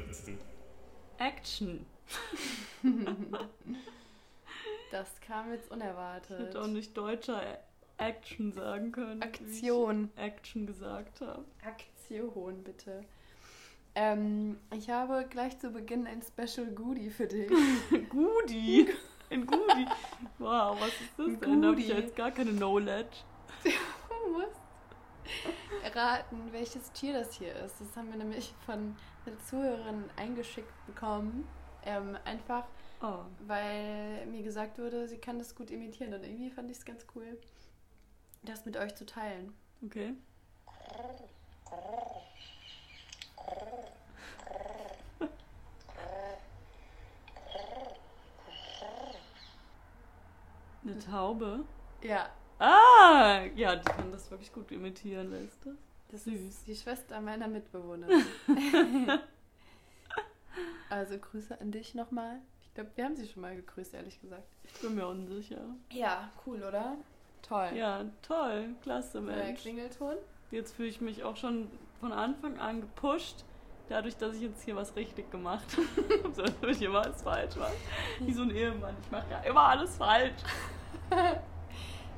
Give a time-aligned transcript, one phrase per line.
[0.00, 0.38] spritzen.
[1.18, 1.86] Action.
[4.90, 6.38] Das kam jetzt Ich unerwartet.
[6.38, 7.40] hätte auch nicht deutscher
[7.96, 9.22] Action sagen können.
[9.22, 10.10] Aktion.
[10.14, 11.44] Wie ich Action gesagt habe.
[11.64, 13.02] Aktion, bitte.
[13.94, 17.48] Ähm, ich habe gleich zu Beginn ein Special Goodie für dich.
[18.10, 18.88] Goodie.
[19.30, 19.86] Ein Goodie.
[20.38, 21.62] Wow, was ist das Ein denn?
[21.62, 23.16] Da habe ich jetzt gar keine Knowledge.
[24.24, 24.60] Du musst
[25.82, 27.80] erraten, welches Tier das hier ist.
[27.80, 28.94] Das haben wir nämlich von
[29.26, 31.46] einer Zuhörerin eingeschickt bekommen.
[31.84, 32.64] Ähm, einfach,
[33.00, 33.24] Oh.
[33.46, 36.14] weil mir gesagt wurde, sie kann das gut imitieren.
[36.14, 37.36] Und irgendwie fand ich es ganz cool,
[38.42, 39.52] das mit euch zu teilen.
[39.84, 40.14] Okay.
[50.84, 51.64] Eine Taube?
[52.02, 55.76] Ja, Ah, ja, die kann das wirklich gut imitieren, weißt du?
[56.12, 56.40] Das Süß.
[56.40, 58.22] ist die Schwester meiner Mitbewohnerin.
[60.90, 62.38] also Grüße an dich nochmal.
[62.62, 64.46] Ich glaube, wir haben sie schon mal gegrüßt, ehrlich gesagt.
[64.64, 65.62] Ich bin mir unsicher.
[65.90, 66.96] Ja, cool, oder?
[67.42, 67.70] Toll.
[67.74, 69.60] Ja, toll, klasse, Mensch.
[69.60, 70.16] Klingelton.
[70.50, 71.68] Jetzt fühle ich mich auch schon
[72.00, 73.44] von Anfang an gepusht,
[73.88, 76.34] dadurch, dass ich jetzt hier was richtig gemacht habe.
[76.34, 77.72] so, dass ich immer alles falsch mache.
[78.20, 78.94] Wie so ein Ehemann.
[79.02, 80.42] Ich mache ja immer alles falsch.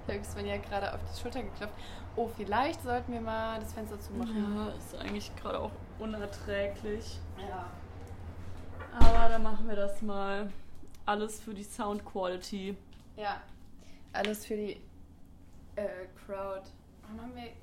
[0.07, 1.75] Ich habe Sven ja gerade auf die Schulter geklopft.
[2.17, 4.57] Oh, vielleicht sollten wir mal das Fenster zumachen.
[4.57, 7.19] Ja, ist eigentlich gerade auch unerträglich.
[7.39, 7.67] Ja.
[9.01, 10.51] Aber dann machen wir das mal.
[11.07, 12.77] Alles für die Sound Quality.
[13.17, 13.41] Ja.
[14.13, 14.81] Alles für die
[15.77, 16.63] äh, Crowd.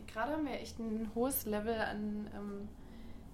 [0.08, 2.70] Gerade haben wir echt ein hohes Level an ähm,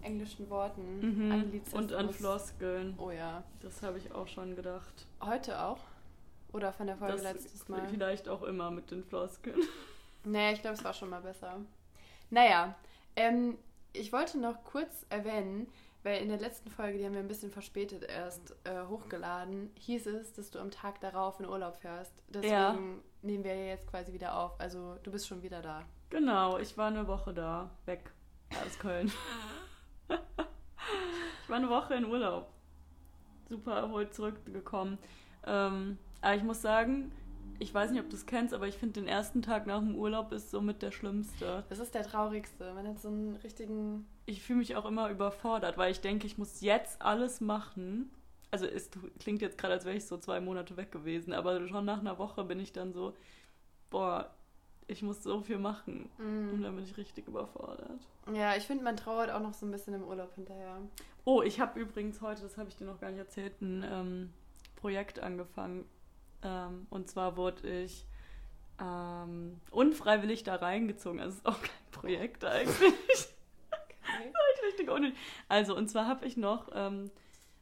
[0.02, 1.00] englischen Worten.
[1.00, 1.32] Mhm.
[1.32, 1.84] Anglizismus.
[1.84, 2.94] Und an Floskeln.
[2.98, 3.44] Oh ja.
[3.62, 5.08] Das habe ich auch schon gedacht.
[5.22, 5.80] Heute auch?
[6.54, 7.88] Oder von der Folge Das letztes Mal?
[7.90, 9.60] Vielleicht auch immer mit den Floskeln.
[10.24, 11.56] Nee, ich glaube, es war schon mal besser.
[12.32, 12.76] Naja,
[13.16, 13.58] ähm,
[13.94, 15.68] ich wollte noch kurz erwähnen,
[16.04, 20.08] weil in der letzten Folge, die haben wir ein bisschen verspätet erst äh, hochgeladen, hieß
[20.08, 22.12] es, dass du am Tag darauf in Urlaub fährst.
[22.28, 22.78] Deswegen Ja.
[23.22, 24.60] nehmen wir jetzt quasi wieder auf.
[24.60, 25.84] Also du bist schon wieder da.
[26.10, 28.12] Genau, ich war eine Woche da, weg
[28.66, 29.10] aus Köln.
[30.10, 32.50] ich war eine Woche in Urlaub.
[33.48, 34.98] Super erholt zurückgekommen.
[35.46, 37.12] Ähm, aber ich muss sagen,
[37.60, 39.96] ich weiß nicht, ob du es kennst, aber ich finde den ersten Tag nach dem
[39.96, 41.64] Urlaub ist somit der schlimmste.
[41.70, 42.74] Das ist der traurigste.
[42.74, 44.06] Man hat so einen richtigen.
[44.26, 48.12] Ich fühle mich auch immer überfordert, weil ich denke, ich muss jetzt alles machen.
[48.52, 48.90] Also es
[49.20, 52.18] klingt jetzt gerade, als wäre ich so zwei Monate weg gewesen, aber schon nach einer
[52.18, 53.14] Woche bin ich dann so,
[53.90, 54.30] boah,
[54.88, 56.10] ich muss so viel machen.
[56.18, 56.64] Und Mm.
[56.64, 58.00] dann bin ich richtig überfordert.
[58.34, 60.78] Ja, ich finde, man trauert auch noch so ein bisschen im Urlaub hinterher.
[61.26, 64.30] Oh, ich habe übrigens heute, das habe ich dir noch gar nicht erzählt, ein ähm,
[64.78, 65.84] Projekt angefangen.
[66.44, 68.06] Ähm, und zwar wurde ich
[68.80, 71.20] ähm, unfreiwillig da reingezogen.
[71.20, 72.94] Also es ist auch kein Projekt eigentlich.
[73.72, 74.32] Okay.
[74.68, 75.18] Richtig unnötig.
[75.50, 77.10] Also, und zwar habe ich noch ähm,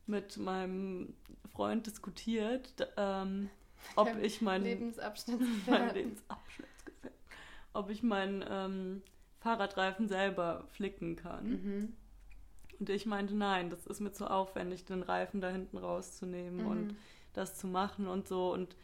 [0.08, 1.14] mit meinem
[1.54, 3.50] Freund diskutiert, ähm,
[3.96, 5.40] ob ich meinen Lebensabschnitt.
[5.68, 7.20] mein Lebensabschnittsgefährten,
[7.74, 9.02] ob ich meinen
[9.40, 11.48] Fahrradreifen selber flicken kann.
[11.50, 11.94] Mhm.
[12.80, 16.68] Und ich meinte, nein, das ist mir zu aufwendig, den Reifen da hinten rauszunehmen Mhm.
[16.68, 16.96] und
[17.38, 18.52] das zu machen und so.
[18.54, 18.76] Und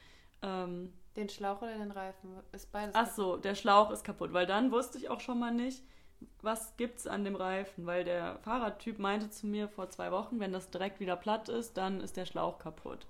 [0.44, 2.30] ähm, Den Schlauch oder den Reifen?
[2.52, 2.96] Ist beides.
[2.96, 5.84] ach so, der Schlauch ist kaputt, weil dann wusste ich auch schon mal nicht,
[6.42, 10.54] was gibt's an dem Reifen, weil der Fahrradtyp meinte zu mir vor zwei Wochen, wenn
[10.54, 13.08] das direkt wieder platt ist, dann ist der Schlauch kaputt.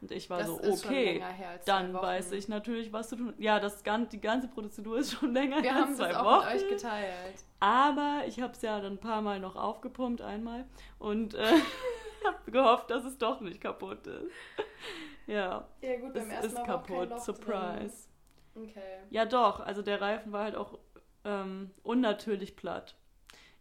[0.00, 2.02] Und ich war Das so, okay, als dann zwei Wochen.
[2.06, 3.34] weiß ich natürlich, was zu tun.
[3.38, 6.16] Ja, das, gan- die ganze Prozedur ist schon länger Wir her haben als das zwei
[6.18, 6.52] auch Wochen.
[6.54, 7.44] mit euch geteilt.
[7.60, 10.64] Aber ich habe es ja dann ein paar Mal noch aufgepumpt, einmal.
[10.98, 11.44] Und äh,
[12.24, 14.30] habe gehofft, dass es doch nicht kaputt ist.
[15.26, 17.20] Ja, Ja gut, beim es ersten ist Mal kein kaputt.
[17.22, 18.08] Surprise.
[18.54, 18.64] Drin.
[18.68, 18.98] Okay.
[19.10, 19.60] Ja, doch.
[19.60, 20.78] Also der Reifen war halt auch
[21.24, 22.94] ähm, unnatürlich platt.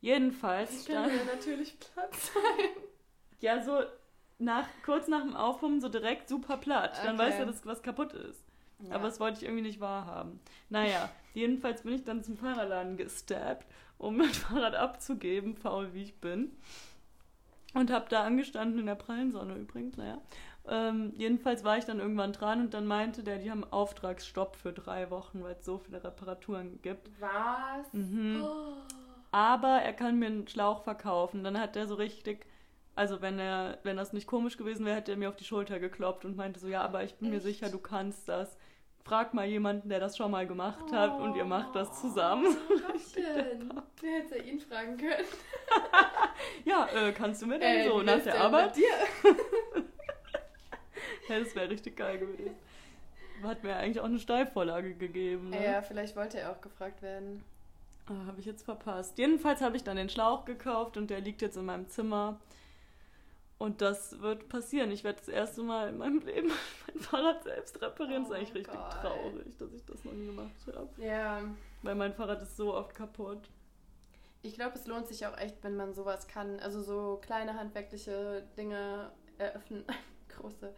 [0.02, 2.66] Jedenfalls Das kann ja natürlich Platz sein.
[3.40, 3.80] ja so
[4.40, 6.98] nach, kurz nach dem Aufpumpen so direkt super platt.
[7.04, 7.28] Dann Okay.
[7.30, 8.44] weißt du, dass was kaputt ist.
[8.80, 8.96] Ja.
[8.96, 10.42] Aber das wollte ich irgendwie nicht wahrhaben.
[10.70, 13.66] Naja, jedenfalls bin ich dann zum Fahrradladen gesteppt,
[13.98, 16.52] um mein Fahrrad abzugeben, faul wie ich bin.
[17.74, 20.20] Und habe da angestanden in der prallen Sonne übrigens, naja.
[20.68, 24.72] Ähm, jedenfalls war ich dann irgendwann dran und dann meinte der, die haben Auftragsstopp für
[24.72, 27.10] drei Wochen, weil es so viele Reparaturen gibt.
[27.20, 27.92] Was?
[27.92, 28.42] Mhm.
[28.44, 28.76] Oh.
[29.32, 31.44] Aber er kann mir einen Schlauch verkaufen.
[31.44, 32.46] Dann hat er so richtig,
[32.96, 35.80] also wenn er, wenn das nicht komisch gewesen wäre, hätte er mir auf die Schulter
[35.80, 37.46] gekloppt und meinte so, ja, aber ich bin mir Echt?
[37.46, 38.58] sicher, du kannst das.
[39.06, 42.56] Frag mal jemanden, der das schon mal gemacht hat und ihr macht das zusammen.
[42.70, 43.74] Oh, Gottchen.
[44.02, 45.26] Wer hätte ihn fragen können?
[46.66, 48.76] Ja, äh, kannst du mir dann Ey, so nach der denn Arbeit?
[48.76, 49.34] Mit dir?
[51.30, 52.56] Ja, das wäre richtig geil gewesen.
[53.44, 55.52] Hat mir eigentlich auch eine Steilvorlage gegeben.
[55.52, 55.64] Ne?
[55.64, 57.44] Ja, vielleicht wollte er auch gefragt werden.
[58.08, 59.18] Ah, habe ich jetzt verpasst.
[59.18, 62.40] Jedenfalls habe ich dann den Schlauch gekauft und der liegt jetzt in meinem Zimmer.
[63.64, 64.92] Und das wird passieren.
[64.92, 66.52] Ich werde das erste Mal in meinem Leben
[66.88, 68.26] mein Fahrrad selbst reparieren.
[68.26, 68.92] Oh das ist eigentlich richtig Gott.
[68.92, 70.90] traurig, dass ich das noch nie gemacht habe.
[71.02, 71.42] Ja,
[71.82, 73.50] Weil mein Fahrrad ist so oft kaputt.
[74.42, 76.60] ich glaube, es lohnt sich auch echt, wenn man sowas kann.
[76.60, 79.86] Also so kleine handwerkliche Dinge eröffnen.
[80.38, 80.74] Große.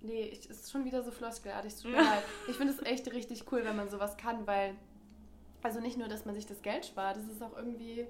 [0.00, 1.74] Nee, es ist schon wieder so floskelartig.
[1.84, 2.24] Leid.
[2.48, 4.74] Ich finde es echt richtig cool, wenn man sowas kann, weil.
[5.62, 8.06] Also nicht nur, dass man sich das Geld spart, es ist auch irgendwie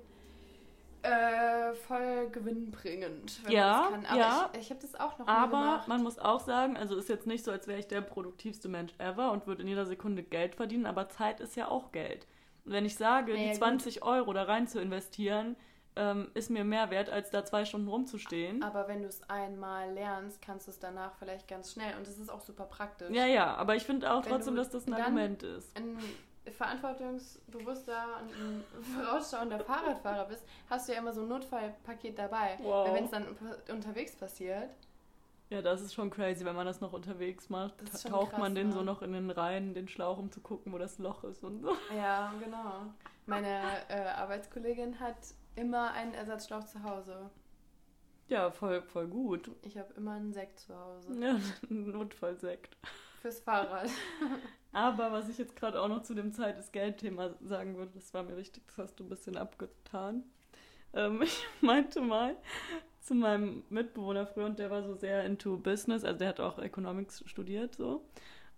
[1.07, 4.19] äh, voll gewinnbringend, wenn Ja, man das kann.
[4.19, 4.51] Aber ja.
[4.55, 5.89] ich, ich habe das auch noch Aber gemacht.
[5.89, 8.93] man muss auch sagen, also ist jetzt nicht so, als wäre ich der produktivste Mensch
[8.99, 12.27] ever und würde in jeder Sekunde Geld verdienen, aber Zeit ist ja auch Geld.
[12.65, 13.59] Und wenn ich sage, Naja, die gut.
[13.59, 15.57] 20 Euro da rein zu investieren,
[15.99, 18.63] ähm, ist mir mehr wert, als da zwei Stunden rumzustehen.
[18.63, 21.97] Aber wenn du es einmal lernst, kannst du es danach vielleicht ganz schnell.
[21.97, 23.11] Und das ist auch super praktisch.
[23.11, 25.75] Ja, ja, aber ich finde auch Wenn trotzdem, dass das ein Argument ist.
[25.77, 25.97] ein
[26.53, 28.65] verantwortungsbewusster und ein
[28.95, 32.57] vorausschauender Fahrradfahrer bist, hast du ja immer so ein Notfallpaket dabei.
[32.63, 32.87] Wow.
[32.89, 34.71] Weil wenn es dann unter- unterwegs passiert,
[35.51, 37.75] Ja, das ist schon crazy, wenn man das noch unterwegs macht.
[38.05, 38.73] Taucht krass, man den ne?
[38.75, 41.61] so noch in den Reihen, den Schlauch, um zu gucken, wo das Loch ist und
[41.61, 41.77] so.
[41.97, 42.83] ja, genau.
[43.27, 45.17] Meine äh, Arbeitskollegin hat
[45.57, 47.31] immer einen Ersatzschlauch zu Hause.
[48.29, 49.51] Ja, voll, voll gut.
[49.63, 51.13] Ich habe immer einen Sekt zu Hause.
[51.21, 51.37] Ja,
[51.71, 52.77] ein Notfallsekt.
[53.23, 53.89] Fürs Fahrrad.
[54.77, 58.13] Aber was ich jetzt gerade auch noch zu dem Zeit ist Geld-Thema sagen würde, das
[58.13, 60.23] war mir wichtig, das hast du ein bisschen abgetan.
[60.93, 62.37] Ähm, ich meinte mal
[63.01, 66.59] zu meinem Mitbewohner früher und der war so sehr into Business, also der hat auch
[66.59, 68.05] Economics studiert so.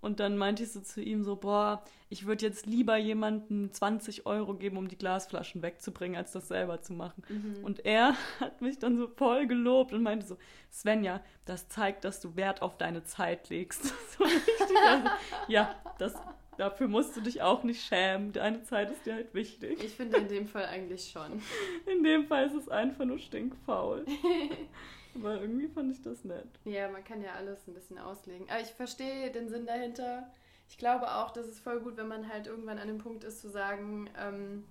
[0.01, 4.27] Und dann meinte ich so zu ihm so, boah, ich würde jetzt lieber jemandem 20
[4.27, 7.23] Euro geben, um die Glasflaschen wegzubringen, als das selber zu machen.
[7.29, 7.65] Mhm.
[7.65, 10.39] Und er hat mich dann so voll gelobt und meinte so,
[10.73, 13.93] Svenja, das zeigt, dass du Wert auf deine Zeit legst.
[14.19, 14.77] So richtig.
[14.87, 15.09] Also,
[15.47, 16.15] ja, das,
[16.57, 18.33] dafür musst du dich auch nicht schämen.
[18.33, 19.83] Deine Zeit ist dir halt wichtig.
[19.85, 21.41] Ich finde in dem Fall eigentlich schon.
[21.87, 24.05] In dem Fall ist es einfach nur stinkfaul.
[25.21, 26.47] Aber irgendwie fand ich das nett.
[26.65, 28.49] Ja, man kann ja alles ein bisschen auslegen.
[28.51, 30.31] Aber ich verstehe den Sinn dahinter.
[30.69, 33.41] Ich glaube auch, dass es voll gut, wenn man halt irgendwann an dem Punkt ist
[33.41, 34.65] zu sagen, ähm,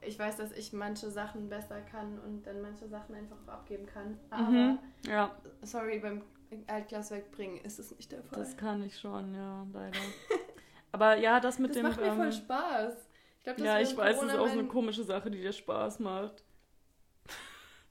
[0.00, 3.86] ich weiß, dass ich manche Sachen besser kann und dann manche Sachen einfach auch abgeben
[3.86, 4.18] kann.
[4.30, 4.78] Aber, Mhm.
[5.06, 5.30] Ja,
[5.62, 6.22] sorry, beim
[6.66, 8.38] Altglas wegbringen ist es nicht der Fall.
[8.40, 9.98] das kann ich schon, ja, leider.
[10.92, 11.84] Aber ja, das mit Das dem.
[11.84, 12.94] macht mir voll ähm, Spaß.
[13.38, 15.52] Ich glaub, das ja, ich weiß, es ist auch so eine komische Sache, die dir
[15.52, 16.42] Spaß macht.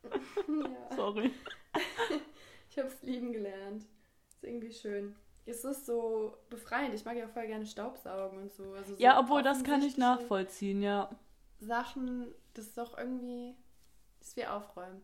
[0.48, 0.96] ja.
[0.96, 1.32] Sorry.
[2.70, 3.84] Ich habe es lieben gelernt.
[4.30, 5.14] Ist irgendwie schön.
[5.46, 6.94] Es ist so befreiend.
[6.94, 8.72] Ich mag ja voll gerne Staubsaugen und so.
[8.72, 11.10] Also so Ja, obwohl das kann ich nachvollziehen, ja.
[11.60, 13.56] Sachen, das ist doch irgendwie,
[14.20, 15.04] das ist wie aufräumen.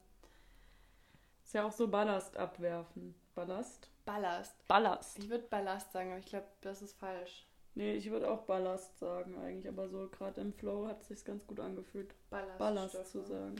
[1.43, 3.15] Ist ja auch so Ballast abwerfen.
[3.35, 3.89] Ballast?
[4.05, 4.67] Ballast.
[4.67, 5.19] Ballast.
[5.19, 7.45] Ich würde Ballast sagen, aber ich glaube, das ist falsch.
[7.75, 11.23] Nee, ich würde auch Ballast sagen eigentlich, aber so gerade im Flow hat es sich
[11.23, 12.57] ganz gut angefühlt, Ballast.
[12.57, 13.55] Ballast zu sagen.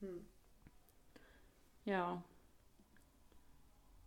[0.00, 0.24] Hm.
[1.84, 2.22] Ja.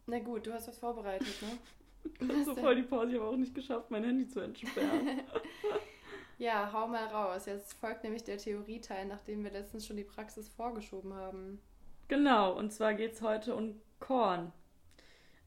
[0.07, 1.57] Na gut, du hast was vorbereitet, ne?
[2.43, 5.21] So voll die Pause, ich habe auch nicht geschafft, mein Handy zu entsperren.
[6.37, 7.45] Ja, hau mal raus.
[7.45, 11.61] Jetzt folgt nämlich der Theorieteil, nachdem wir letztens schon die Praxis vorgeschoben haben.
[12.07, 14.51] genau, und zwar geht es heute um Korn.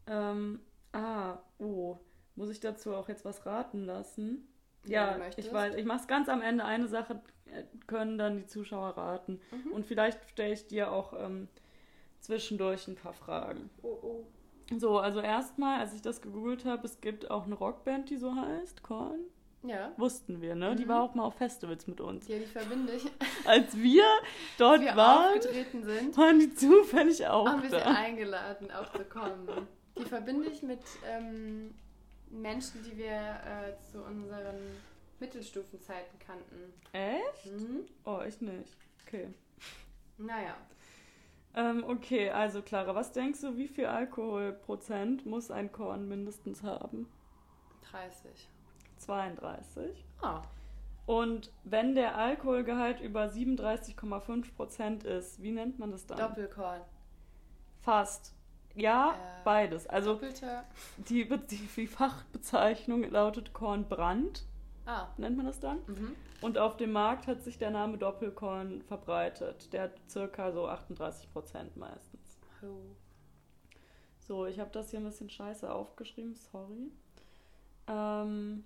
[0.06, 0.61] Ähm,
[0.93, 1.98] ah, oh,
[2.36, 4.48] muss ich dazu auch jetzt was raten lassen?
[4.84, 5.48] Ja, möchtest.
[5.48, 6.65] ich weiß, ich mache es ganz am Ende.
[6.65, 9.41] Eine Sache äh, können dann die Zuschauer raten.
[9.51, 9.72] Mhm.
[9.72, 11.48] Und vielleicht stelle ich dir auch ähm,
[12.20, 13.69] zwischendurch ein paar Fragen.
[13.82, 14.27] Oh, oh.
[14.79, 18.35] So, also erstmal, als ich das gegoogelt habe, es gibt auch eine Rockband, die so
[18.35, 19.20] heißt, Korn.
[19.63, 19.93] Ja.
[19.96, 20.77] Wussten wir, ne?
[20.77, 20.89] Die Mhm.
[20.89, 22.29] war auch mal auf Festivals mit uns.
[22.29, 23.05] Ja, die verbinde ich.
[23.46, 24.05] Als wir
[24.58, 27.85] dort wir waren, sind, waren die zufällig auch haben wir sie da.
[27.94, 29.49] eingeladen, auch zu kommen.
[29.99, 31.75] Die verbinde ich mit ähm,
[32.31, 34.56] Menschen, die wir äh, zu unseren
[35.20, 36.73] Mittelstufenzeiten kannten.
[36.93, 37.46] Echt?
[37.53, 37.87] Mhm.
[38.05, 38.77] Oh, ich nicht.
[39.06, 39.29] Okay.
[40.19, 40.56] Naja,
[41.56, 47.08] Ähm, okay, also Clara, was denkst du, wie viel Alkoholprozent muss ein Korn mindestens haben?
[47.91, 48.48] 30.
[48.98, 50.05] 32.
[50.20, 50.43] Ah,
[51.06, 56.19] Und wenn der Alkoholgehalt über 37,5 Prozent ist, wie nennt man das dann?
[56.19, 56.82] Doppelkorn.
[57.81, 58.34] Fast.
[58.75, 59.86] Ja, Äh, beides.
[59.86, 60.20] Also
[61.08, 64.44] die, die, die Fachbezeichnung lautet Kornbrand,
[64.86, 65.08] Ah.
[65.16, 65.78] nennt man das dann.
[65.86, 66.16] Mhm.
[66.40, 69.72] Und auf dem Markt hat sich der Name Doppelkorn verbreitet.
[69.72, 72.38] Der hat circa so 38 Prozent meistens.
[72.62, 72.94] Oh.
[74.20, 76.90] So, ich habe das hier ein bisschen scheiße aufgeschrieben, sorry.
[77.86, 78.64] Ähm,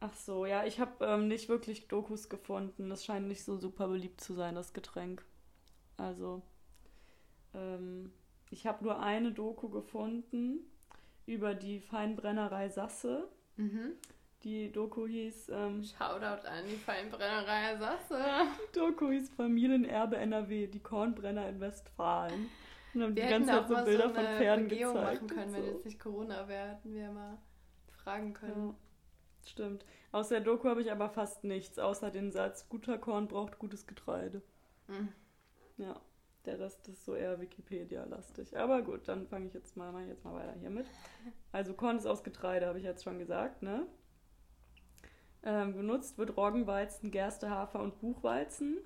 [0.00, 2.90] ach so, ja, ich habe ähm, nicht wirklich Dokus gefunden.
[2.90, 5.24] Das scheint nicht so super beliebt zu sein, das Getränk.
[5.96, 6.42] Also,
[7.54, 8.12] ähm,
[8.50, 10.60] ich habe nur eine Doku gefunden
[11.26, 13.28] über die Feinbrennerei Sasse.
[13.58, 13.92] Mhm.
[14.44, 18.22] Die Doku hieß, ähm, Shoutout an die Feinbrennerei Sasse.
[18.72, 22.48] die Doku hieß Familienerbe NRW, die Kornbrenner in Westfalen.
[22.94, 25.22] Und haben Wir die ganze Zeit so Bilder so von Pferden Begehung gezeigt.
[25.22, 25.70] machen können, und wenn so.
[25.72, 27.38] jetzt nicht Corona wäre, hätten wir mal
[27.88, 28.68] fragen können.
[28.68, 28.74] Ja,
[29.50, 29.84] stimmt.
[30.12, 33.86] Aus der Doku habe ich aber fast nichts, außer den Satz, guter Korn braucht gutes
[33.86, 34.40] Getreide.
[34.86, 35.08] Mhm.
[35.78, 36.00] Ja,
[36.48, 38.56] der Rest ist so eher Wikipedia-lastig.
[38.56, 40.86] Aber gut, dann fange ich jetzt mal, ich jetzt mal weiter hiermit.
[41.52, 43.86] Also Korn ist aus Getreide, habe ich jetzt schon gesagt, ne?
[45.42, 48.78] Ähm, genutzt wird Roggen, Weizen, Gerste, Hafer und Buchweizen.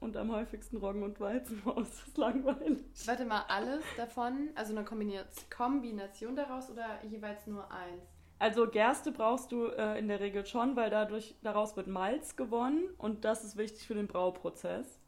[0.00, 1.62] Und am häufigsten Roggen und Weizen.
[1.66, 2.84] Oh, ist das langweilig.
[3.06, 5.24] Warte mal, alles davon, also eine Kombina-
[5.54, 8.02] Kombination daraus oder jeweils nur eins?
[8.38, 12.90] Also Gerste brauchst du äh, in der Regel schon, weil dadurch, daraus wird Malz gewonnen
[12.98, 15.00] und das ist wichtig für den Brauprozess.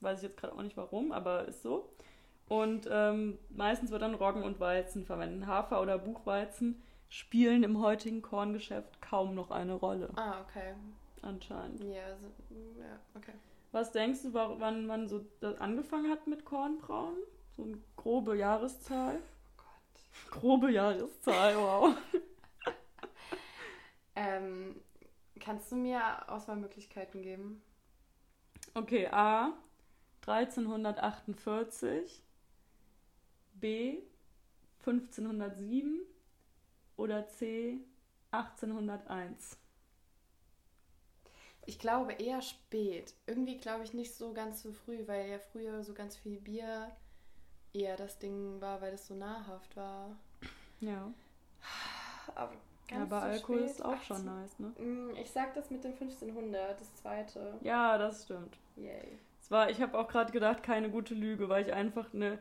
[0.00, 1.88] Weiß ich jetzt gerade auch nicht warum, aber ist so.
[2.48, 5.46] Und ähm, meistens wird dann Roggen und Weizen verwendet.
[5.46, 10.74] Hafer oder Buchweizen spielen im heutigen Korngeschäft kaum noch eine Rolle, Ah, okay.
[11.22, 11.80] anscheinend.
[11.84, 12.26] Ja, also,
[12.78, 13.32] ja, okay.
[13.72, 17.16] Was denkst du, wa- wann man so das angefangen hat mit Kornbrauen?
[17.56, 19.16] So eine grobe Jahreszahl?
[19.16, 20.40] Oh Gott.
[20.40, 21.94] Grobe Jahreszahl, wow.
[24.16, 24.76] Ähm,
[25.38, 27.62] kannst du mir Auswahlmöglichkeiten geben?
[28.74, 29.52] Okay, A
[30.22, 32.22] 1348,
[33.54, 34.02] B
[34.80, 36.00] 1507
[36.96, 37.78] oder C
[38.30, 39.56] 1801.
[41.66, 43.14] Ich glaube eher spät.
[43.26, 46.90] Irgendwie glaube ich nicht so ganz so früh, weil ja früher so ganz viel Bier
[47.72, 50.16] eher das Ding war, weil es so nahrhaft war.
[50.80, 51.12] Ja,
[52.34, 52.52] Aber
[52.90, 54.68] ja aber Alkohol ist auch schon nice, ne?
[54.78, 57.58] Mm, Ich sag das mit dem 1500, das zweite.
[57.62, 58.56] Ja, das stimmt.
[58.76, 59.18] Yay.
[59.50, 62.38] Es war, ich habe auch gerade gedacht, keine gute Lüge, weil ich einfach eine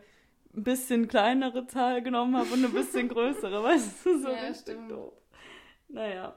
[0.56, 4.76] ein bisschen kleinere Zahl genommen habe und eine bisschen größere, weißt du, so Ja, richtig
[4.76, 4.92] stimmt.
[4.92, 5.14] doof.
[5.88, 6.36] Naja,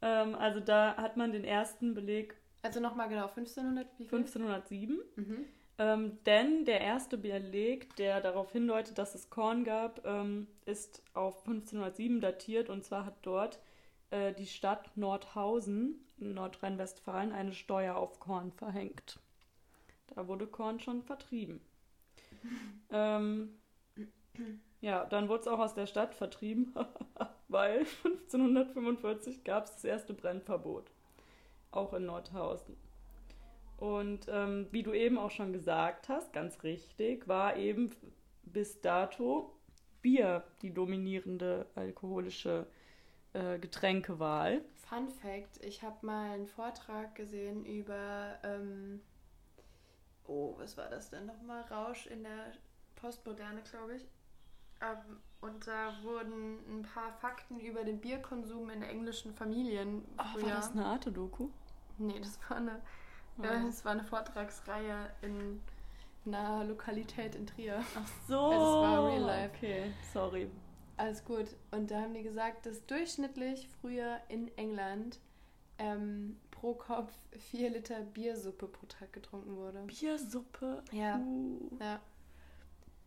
[0.00, 4.18] ähm, also da hat man den ersten Beleg Also nochmal genau, 1500, wie viel?
[4.18, 5.00] 1507.
[5.16, 5.44] Mhm.
[5.78, 11.38] Ähm, denn der erste Beleg, der darauf hindeutet, dass es Korn gab, ähm, ist auf
[11.46, 13.58] 1507 datiert und zwar hat dort
[14.10, 19.18] äh, die Stadt Nordhausen in Nordrhein-Westfalen eine Steuer auf Korn verhängt.
[20.14, 21.60] Da wurde Korn schon vertrieben.
[22.90, 23.58] ähm,
[24.80, 26.74] ja, dann wurde es auch aus der Stadt vertrieben,
[27.48, 30.90] weil 1545 gab es das erste Brennverbot.
[31.70, 32.76] Auch in Nordhausen.
[33.78, 37.90] Und ähm, wie du eben auch schon gesagt hast, ganz richtig, war eben
[38.42, 39.56] bis dato
[40.02, 42.66] Bier die dominierende alkoholische
[43.32, 44.62] äh, Getränkewahl.
[44.88, 48.38] Fun Fact: Ich habe mal einen Vortrag gesehen über.
[48.44, 49.00] Ähm,
[50.26, 51.62] oh, was war das denn nochmal?
[51.70, 52.52] Rausch in der
[52.96, 54.06] Postmoderne, glaube ich.
[54.80, 60.46] Ähm, und da wurden ein paar Fakten über den Bierkonsum in englischen Familien Ach, früher.
[60.46, 61.48] war das eine Arte-Doku?
[61.98, 62.80] Nee, das war eine,
[63.38, 63.44] Oh.
[63.44, 65.60] ja, das war eine Vortragsreihe in
[66.26, 67.82] einer Lokalität in Trier.
[67.96, 68.38] Ach so.
[68.38, 69.56] Also es war real life.
[69.56, 70.50] Okay, sorry.
[70.98, 71.46] Alles gut.
[71.70, 75.18] Und da haben die gesagt, dass durchschnittlich früher in England
[75.78, 77.12] ähm, pro Kopf
[77.50, 79.82] vier Liter Biersuppe pro Tag getrunken wurde.
[79.82, 80.84] Biersuppe.
[80.92, 81.18] Ja.
[81.18, 81.76] Uh.
[81.80, 82.00] Ja.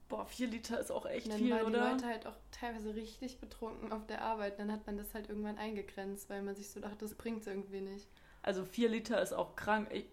[0.09, 1.91] Boah, vier Liter ist auch echt Und dann viel, waren die oder?
[1.91, 4.59] Leute halt auch teilweise richtig betrunken auf der Arbeit.
[4.59, 7.79] Dann hat man das halt irgendwann eingegrenzt, weil man sich so dachte, das bringt irgendwie
[7.79, 8.09] nicht.
[8.43, 9.87] Also vier Liter ist auch krank.
[9.93, 10.05] Ich,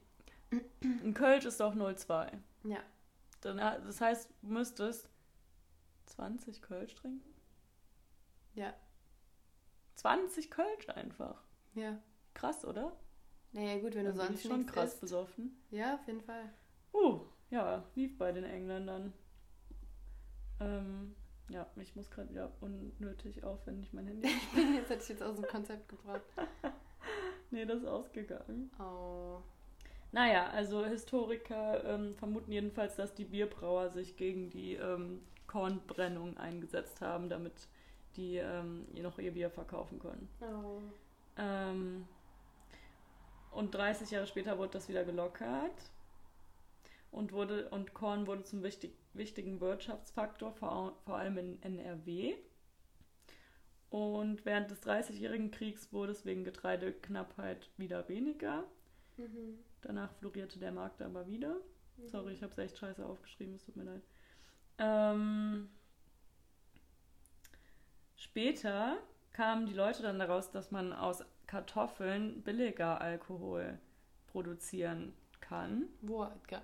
[0.80, 2.38] ein Kölsch ist doch 0,2.
[2.62, 2.78] Ja.
[3.40, 5.08] Dann, das heißt, du müsstest
[6.06, 7.34] 20 Kölsch trinken?
[8.54, 8.72] Ja.
[9.96, 11.42] 20 Kölsch einfach.
[11.75, 11.99] Ja.
[12.34, 12.96] Krass, oder?
[13.52, 15.00] Naja, gut, wenn du bin sonst ich schon krass isst.
[15.00, 15.56] besoffen.
[15.71, 16.50] Ja, auf jeden Fall.
[16.92, 19.12] Uh, ja, lief bei den Engländern.
[20.61, 21.14] Ähm,
[21.49, 24.28] ja, ich muss gerade wieder unnötig aufwendig mein Handy.
[24.76, 26.23] jetzt hätte ich jetzt aus dem Konzept gebracht.
[27.50, 28.71] nee, das ist ausgegangen.
[28.78, 29.42] Oh.
[30.12, 37.00] Naja, also Historiker ähm, vermuten jedenfalls, dass die Bierbrauer sich gegen die ähm, Kornbrennung eingesetzt
[37.00, 37.68] haben, damit
[38.16, 40.28] die ähm, noch ihr Bier verkaufen können.
[40.40, 40.80] Oh.
[41.37, 42.06] Ähm,
[43.52, 45.90] und 30 Jahre später wurde das wieder gelockert
[47.11, 52.35] und, wurde, und Korn wurde zum wichtig, wichtigen Wirtschaftsfaktor, vor, vor allem in NRW.
[53.90, 58.64] Und während des 30-jährigen Kriegs wurde es wegen Getreideknappheit wieder weniger.
[59.18, 59.59] Mhm.
[59.82, 61.56] Danach florierte der Markt aber wieder.
[62.06, 64.02] Sorry, ich habe es echt scheiße aufgeschrieben, es tut mir leid.
[64.78, 65.68] Ähm,
[68.16, 68.97] später
[69.32, 73.78] kamen die Leute dann daraus, dass man aus Kartoffeln billiger Alkohol
[74.28, 75.84] produzieren kann.
[76.00, 76.60] Wodka.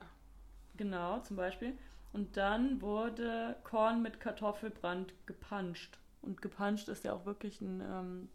[0.77, 1.77] Genau, zum Beispiel.
[2.13, 5.99] Und dann wurde Korn mit Kartoffelbrand gepanscht.
[6.23, 8.29] Und gepanscht ist ja auch wirklich ein ähm,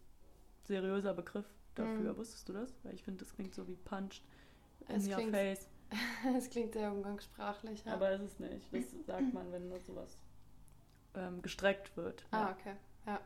[0.64, 1.46] seriöser Begriff.
[1.74, 2.12] dafür.
[2.12, 2.16] Mhm.
[2.16, 2.72] Wusstest du das?
[2.84, 4.22] Weil ich finde, das klingt so wie punched
[4.88, 5.68] in Es your klingt- face.
[6.36, 7.84] Es klingt sehr umgangssprachlich.
[7.84, 7.94] Ja.
[7.94, 8.72] Aber es ist nicht.
[8.72, 10.16] Das sagt man, wenn nur sowas
[11.14, 12.24] ähm, gestreckt wird.
[12.30, 12.50] ah, Ja.
[12.58, 12.74] okay.
[13.06, 13.20] Ja.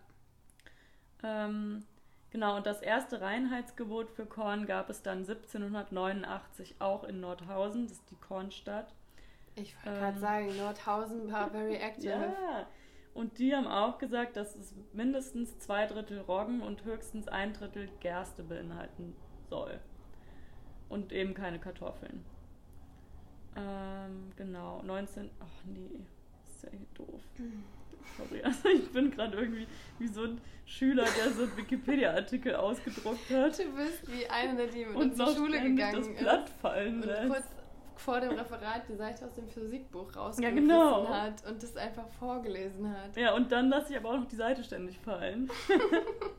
[1.23, 1.85] Ähm,
[2.31, 7.99] genau, und das erste Reinheitsgebot für Korn gab es dann 1789 auch in Nordhausen, das
[7.99, 8.95] ist die Kornstadt.
[9.57, 10.03] Ich wollte Ähm.
[10.05, 12.11] gerade sagen, Nordhausen war very active.
[12.11, 12.67] Ja,
[13.15, 17.89] und die haben auch gesagt, dass es mindestens zwei Drittel Roggen und höchstens ein Drittel
[18.01, 19.17] Gerste beinhalten
[19.51, 19.81] soll.
[20.89, 22.25] Und eben keine Kartoffeln.
[23.57, 25.31] Ähm, genau, 19.
[25.41, 26.01] Ach nee,
[26.47, 27.21] ist ja doof.
[28.17, 29.67] Sorry, also ich bin gerade irgendwie
[29.99, 34.85] wie so ein Schüler, der so einen Wikipedia-Artikel ausgedruckt hat Du bist wie eine, die
[34.85, 36.59] mit und uns zur Schule gegangen das Blatt ist.
[36.61, 37.29] fallen Und lässt.
[37.29, 37.45] kurz
[37.97, 41.09] vor dem Referat die Seite aus dem Physikbuch rausgerissen Ja, genau.
[41.09, 43.17] hat und das einfach vorgelesen hat.
[43.17, 45.51] Ja, und dann lasse ich aber auch noch die Seite ständig fallen.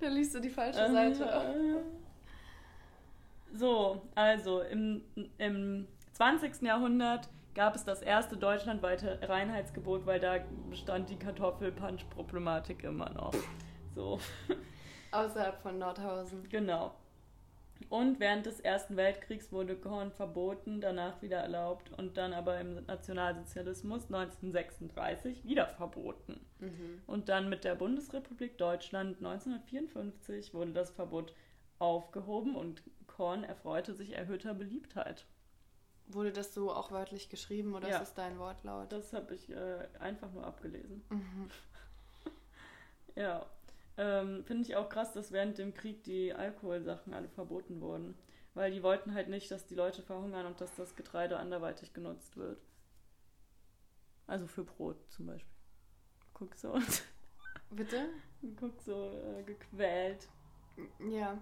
[0.00, 1.82] Dann liest du die falsche Äh, Seite.
[3.52, 5.02] So, also im,
[5.38, 6.62] im 20.
[6.62, 13.34] Jahrhundert gab es das erste deutschlandweite Reinheitsgebot, weil da bestand die Kartoffelpunch-Problematik immer noch.
[13.94, 14.20] So,
[15.10, 16.46] Außerhalb von Nordhausen.
[16.50, 16.94] genau.
[17.88, 22.84] Und während des Ersten Weltkriegs wurde Korn verboten, danach wieder erlaubt und dann aber im
[22.84, 26.40] Nationalsozialismus 1936 wieder verboten.
[26.58, 27.02] Mhm.
[27.06, 31.32] Und dann mit der Bundesrepublik Deutschland 1954 wurde das Verbot
[31.78, 35.26] aufgehoben und Korn erfreute sich erhöhter Beliebtheit.
[36.08, 37.96] Wurde das so auch wörtlich geschrieben oder Ja.
[37.98, 38.92] ist es dein Wortlaut?
[38.92, 41.02] Das habe ich äh, einfach nur abgelesen.
[41.10, 41.50] Mhm.
[43.14, 43.46] Ja.
[43.96, 48.14] Ähm, Finde ich auch krass, dass während dem Krieg die Alkoholsachen alle verboten wurden.
[48.52, 52.36] Weil die wollten halt nicht, dass die Leute verhungern und dass das Getreide anderweitig genutzt
[52.36, 52.60] wird.
[54.26, 55.50] Also für Brot zum Beispiel.
[56.34, 56.78] Guck so,
[57.70, 58.10] Bitte?
[58.60, 60.28] guck so äh, gequält.
[61.10, 61.38] Ja,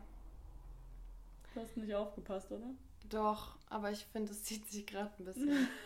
[1.55, 2.71] Du hast nicht aufgepasst, oder?
[3.09, 5.69] Doch, aber ich finde, es zieht sich gerade ein bisschen.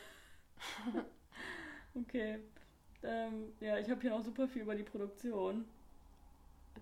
[1.94, 2.38] Okay.
[3.02, 5.64] Ähm, ja, ich habe hier noch super viel über die Produktion.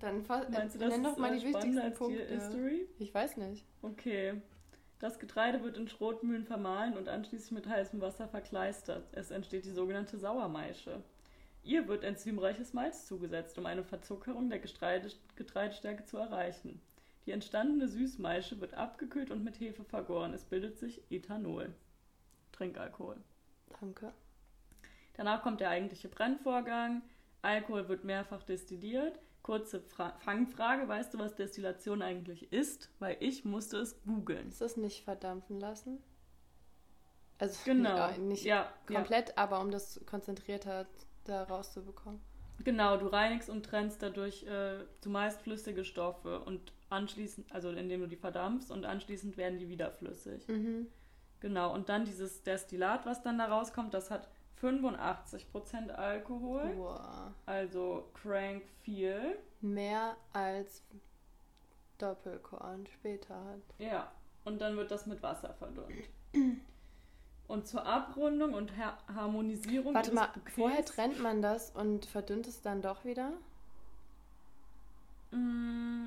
[0.01, 2.25] Dann fa- Meinst du, äh, das nenn doch mal äh, die wichtigsten Punkte.
[2.25, 2.87] History?
[2.99, 3.65] Ich weiß nicht.
[3.83, 4.41] Okay.
[4.99, 9.07] Das Getreide wird in Schrotmühlen vermahlen und anschließend mit heißem Wasser verkleistert.
[9.13, 11.03] Es entsteht die sogenannte Sauermaische.
[11.63, 16.81] Ihr wird enzymreiches Malz zugesetzt, um eine Verzuckerung der Getreide Getreidestärke zu erreichen.
[17.27, 20.33] Die entstandene Süßmaische wird abgekühlt und mit Hefe vergoren.
[20.33, 21.75] Es bildet sich Ethanol.
[22.53, 23.17] Trinkalkohol.
[23.81, 24.13] Danke.
[25.15, 27.03] Danach kommt der eigentliche Brennvorgang.
[27.43, 29.19] Alkohol wird mehrfach destilliert.
[29.43, 32.91] Kurze Fra Fangfrage, weißt du, was Destillation eigentlich ist?
[32.99, 34.49] Weil ich musste es googeln.
[34.49, 36.03] Ist das nicht verdampfen lassen?
[37.39, 37.97] Also Genau.
[37.97, 40.87] ja, nicht ja, ja, komplett, aber um das konzentrierter
[41.25, 42.21] da rauszubekommen.
[42.65, 42.97] genau.
[42.97, 48.17] Du reinigst und trennst dadurch äh, zumeist flüssige Stoffe und anschließend, also indem du die
[48.17, 50.47] verdampfst und anschließend werden die wieder flüssig.
[50.49, 50.87] Mhm.
[51.41, 51.73] Genau.
[51.75, 54.29] Und dann dieses Destillat, was dann da rauskommt, das hat
[54.63, 56.73] 85% Alkohol.
[56.77, 57.01] Wow.
[57.45, 59.37] Also crank viel.
[59.61, 60.83] Mehr als
[61.99, 63.61] Doppelkorn später hat.
[63.79, 64.11] Ja,
[64.45, 66.09] und dann wird das mit Wasser verdünnt.
[67.49, 69.95] Und zur Abrundung und Har Harmonisierung.
[69.95, 73.31] Warte mal, Bouquets- vorher trennt man das und verdünnt es dann doch wieder?
[75.31, 76.07] Mm.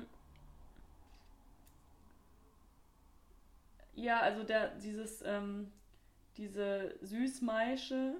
[4.00, 5.72] Ja, also der, dieses, ähm,
[6.36, 8.14] diese Süßmaische,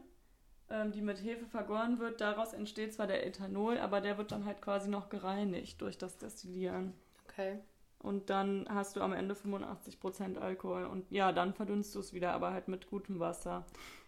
[0.68, 4.44] ähm, die mit Hefe vergoren wird, daraus entsteht zwar der Ethanol, aber der wird dann
[4.44, 6.94] halt quasi noch gereinigt durch das Destillieren.
[7.24, 7.60] Okay.
[7.98, 10.84] Und dann hast du am Ende 85% Alkohol.
[10.84, 13.66] Und ja, dann verdünnst du es wieder, aber halt mit gutem Wasser.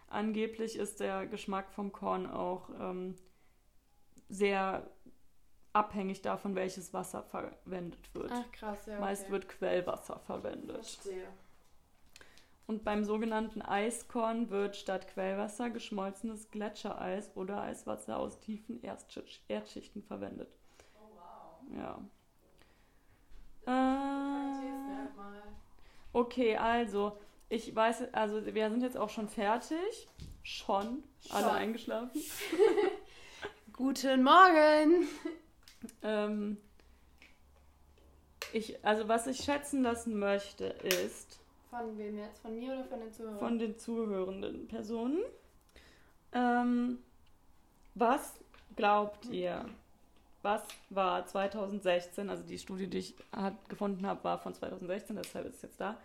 [0.09, 3.17] Angeblich ist der Geschmack vom Korn auch ähm,
[4.29, 4.91] sehr
[5.73, 8.31] abhängig davon, welches Wasser verwendet wird.
[8.33, 8.99] Ach krass, ja.
[8.99, 9.33] Meist okay.
[9.33, 10.77] wird Quellwasser verwendet.
[10.77, 11.29] Verstehe.
[12.73, 20.49] Und beim sogenannten Eiskorn wird statt Quellwasser geschmolzenes Gletschereis oder Eiswasser aus tiefen Erdschichten verwendet.
[20.95, 22.01] Oh wow.
[23.67, 24.55] Ja.
[24.55, 25.07] Äh,
[26.15, 27.19] okay, also
[27.51, 30.09] ich weiß, also wir sind jetzt auch schon fertig.
[30.43, 31.05] Schon.
[31.29, 31.55] Alle Schon.
[31.55, 32.23] eingeschlafen.
[33.75, 35.09] Guten Morgen!
[36.03, 36.57] Ähm,
[38.55, 41.42] ich, also was ich schätzen lassen möchte, ist
[41.73, 42.43] Von wem jetzt?
[42.43, 43.39] Von mir oder von den Zuhörern?
[43.39, 45.23] von den zuhörenden Personen.
[46.33, 46.99] Ähm,
[47.95, 48.39] was
[48.77, 49.65] glaubt ihr?
[50.43, 55.47] Was war 2016, also die Studie, die ich hat, gefunden habe, war von 2016, deshalb
[55.47, 55.97] ist es jetzt da,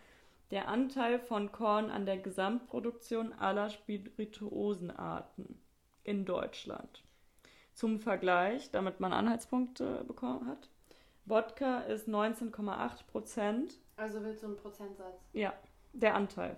[0.52, 5.60] der Anteil von Korn an der Gesamtproduktion aller Spirituosenarten
[6.06, 7.04] in Deutschland.
[7.74, 10.70] Zum Vergleich, damit man Anhaltspunkte bekommen hat,
[11.26, 13.78] Wodka ist 19,8 Prozent.
[13.98, 15.20] Also willst du einen Prozentsatz?
[15.34, 15.54] Ja,
[15.94, 16.56] der Anteil.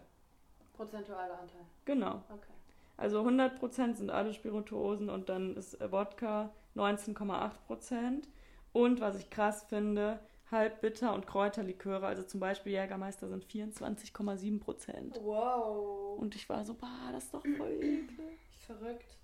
[0.73, 1.65] Prozentualer Anteil.
[1.85, 2.23] Genau.
[2.29, 2.53] Okay.
[2.97, 8.27] Also 100 Prozent sind alle Spirituosen und dann ist Wodka 19,8 Prozent.
[8.73, 10.19] Und was ich krass finde,
[10.51, 15.19] Halbbitter- und Kräuterliköre, also zum Beispiel Jägermeister, sind 24,7 Prozent.
[15.23, 16.19] Wow.
[16.19, 18.39] Und ich war so, bah, das ist doch voll eklig.
[18.65, 19.17] Verrückt.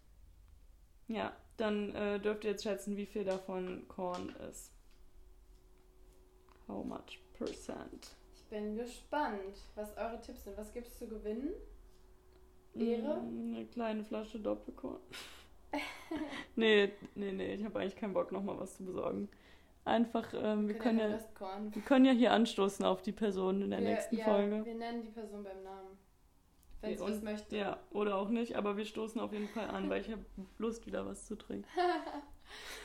[1.07, 4.71] Ja, dann äh, dürft ihr jetzt schätzen, wie viel davon Korn ist.
[6.67, 7.24] How much?
[8.33, 10.57] Ich bin gespannt, was eure Tipps sind.
[10.57, 11.49] Was gibt es zu gewinnen?
[12.73, 13.21] Ehre?
[13.21, 14.99] Mm, Eine kleine Flasche Doppelkorn.
[16.55, 19.29] nee, nee, nee, ich habe eigentlich keinen Bock, nochmal was zu besorgen.
[19.83, 21.19] Einfach, ähm, wir, können ja
[21.69, 24.65] wir können ja hier anstoßen auf die Person in der wir, nächsten ja, Folge.
[24.65, 25.97] Wir nennen die Person beim Namen.
[26.81, 27.57] Wenn Ja, sie das möchte.
[27.57, 30.25] Ja, oder auch nicht, aber wir stoßen auf jeden Fall an, weil ich habe
[30.57, 31.67] Lust, wieder was zu trinken.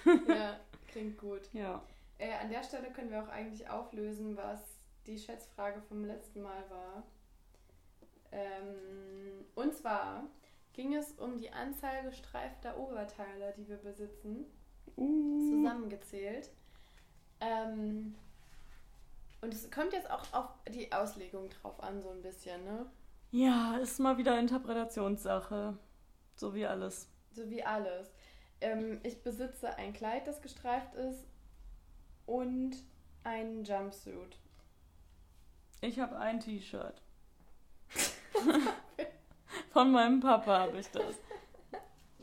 [0.29, 1.49] ja, klingt gut.
[1.53, 1.83] Ja.
[2.21, 4.61] Äh, an der Stelle können wir auch eigentlich auflösen, was
[5.07, 7.03] die Schätzfrage vom letzten Mal war.
[8.31, 10.25] Ähm, und zwar
[10.75, 14.45] ging es um die Anzahl gestreifter Oberteile, die wir besitzen,
[14.97, 16.51] Uh, zusammengezählt.
[17.41, 18.15] Ähm,
[19.41, 22.85] und es kommt jetzt auch auf die Auslegung drauf an, so ein bisschen, ne?
[23.31, 25.79] ja, ist mal wieder Interpretationssache.
[26.37, 27.09] So wie alles.
[27.33, 28.11] So wie alles.
[28.61, 31.30] Ähm, ich besitze ein Kleid, das gestreift ist
[32.31, 32.77] und
[33.25, 34.39] einen Jumpsuit.
[35.81, 37.03] Ich habe ein T-Shirt.
[39.73, 41.17] Von meinem Papa habe ich das.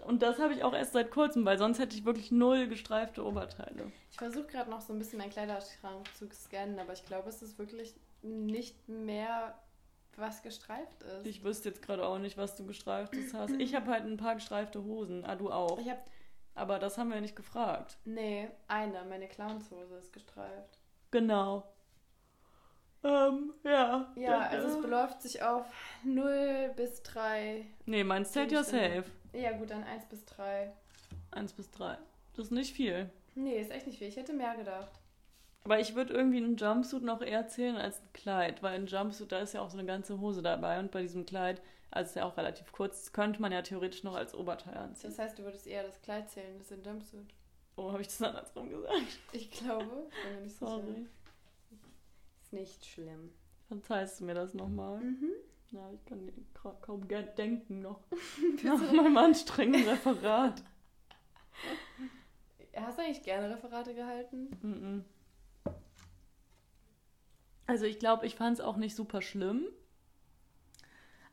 [0.05, 3.25] Und das habe ich auch erst seit kurzem, weil sonst hätte ich wirklich null gestreifte
[3.25, 3.91] Oberteile.
[4.09, 7.41] Ich versuche gerade noch so ein bisschen meinen Kleiderschrank zu scannen, aber ich glaube, es
[7.41, 9.59] ist wirklich nicht mehr,
[10.15, 11.27] was gestreift ist.
[11.27, 13.55] Ich wüsste jetzt gerade auch nicht, was du gestreiftes hast.
[13.59, 15.25] Ich habe halt ein paar gestreifte Hosen.
[15.25, 15.77] Ah, du auch.
[15.79, 15.99] Ich habe,
[16.57, 17.97] Aber das haben wir nicht gefragt.
[18.05, 20.79] nee, eine, meine Clownshose ist gestreift.
[21.11, 21.63] Genau.
[23.03, 24.11] Ähm, ja.
[24.15, 25.65] Ja, also es beläuft sich auf
[26.03, 27.65] 0 bis 3.
[27.85, 29.05] Nee, meins zählt ja safe.
[29.33, 30.73] Ja, gut, dann 1 bis 3.
[31.31, 31.97] Eins bis drei.
[32.35, 33.09] Das ist nicht viel.
[33.35, 34.07] Nee, ist echt nicht viel.
[34.07, 34.91] Ich hätte mehr gedacht.
[35.63, 39.31] Aber ich würde irgendwie einen Jumpsuit noch eher zählen als ein Kleid, weil ein Jumpsuit,
[39.31, 42.15] da ist ja auch so eine ganze Hose dabei und bei diesem Kleid, also ist
[42.15, 45.09] ja auch relativ kurz, das könnte man ja theoretisch noch als Oberteil anziehen.
[45.09, 47.33] Das heißt, du würdest eher das Kleid zählen, das ist ein Jumpsuit.
[47.75, 49.19] Oh, habe ich das andersrum gesagt?
[49.31, 50.07] Ich glaube.
[50.09, 50.67] Ich bin mir nicht sicher.
[50.71, 51.07] Sorry.
[52.41, 53.31] Ist nicht schlimm.
[53.67, 54.99] Verzeihst du mir das nochmal?
[54.99, 55.31] Mhm.
[55.71, 57.99] Ja, ich kann ka- kaum denken noch.
[58.63, 60.63] Nach meinem anstrengenden Referat.
[62.75, 64.49] Hast du eigentlich gerne Referate gehalten?
[64.61, 65.05] Mhm.
[67.65, 69.67] Also ich glaube, ich fand es auch nicht super schlimm.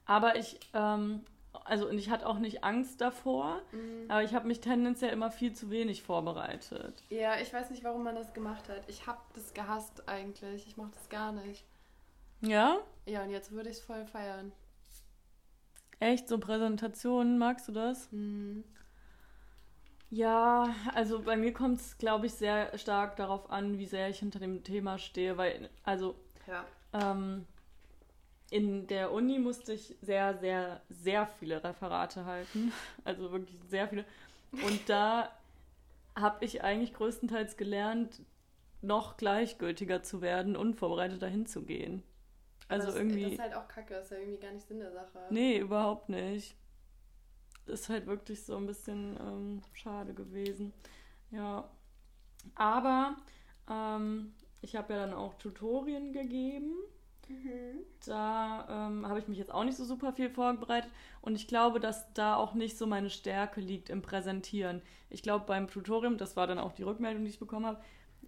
[0.06, 1.24] Aber ich, ähm,
[1.64, 4.10] also und ich hatte auch nicht Angst davor, Mhm.
[4.10, 7.02] aber ich habe mich tendenziell immer viel zu wenig vorbereitet.
[7.08, 8.82] Ja, ich weiß nicht, warum man das gemacht hat.
[8.88, 10.66] Ich hab das gehasst eigentlich.
[10.66, 11.64] Ich mochte das gar nicht.
[12.42, 12.78] Ja?
[13.06, 14.52] Ja, und jetzt würde ich es voll feiern.
[16.00, 16.28] Echt?
[16.28, 18.10] So Präsentationen, magst du das?
[18.12, 18.64] Mhm.
[20.10, 24.18] Ja, also bei mir kommt es, glaube ich, sehr stark darauf an, wie sehr ich
[24.18, 26.14] hinter dem Thema stehe, weil, also
[26.46, 26.64] Ja.
[26.92, 27.46] Ähm,
[28.50, 32.72] in der Uni musste ich sehr, sehr, sehr viele Referate halten.
[33.04, 34.04] Also wirklich sehr viele.
[34.52, 35.30] Und da
[36.14, 38.22] habe ich eigentlich größtenteils gelernt,
[38.80, 42.02] noch gleichgültiger zu werden, unvorbereitet dahin zu gehen.
[42.68, 43.22] Also das, irgendwie.
[43.24, 43.94] Das ist halt auch kacke.
[43.94, 45.26] Das ist ja irgendwie gar nicht Sinn der Sache.
[45.30, 46.56] Nee, überhaupt nicht.
[47.66, 50.72] Das ist halt wirklich so ein bisschen ähm, schade gewesen.
[51.30, 51.68] Ja.
[52.54, 53.16] Aber
[53.70, 56.74] ähm, ich habe ja dann auch Tutorien gegeben.
[57.28, 57.84] Mhm.
[58.06, 60.90] Da ähm, habe ich mich jetzt auch nicht so super viel vorbereitet.
[61.20, 64.82] Und ich glaube, dass da auch nicht so meine Stärke liegt im Präsentieren.
[65.10, 67.80] Ich glaube, beim Tutorium, das war dann auch die Rückmeldung, die ich bekommen habe,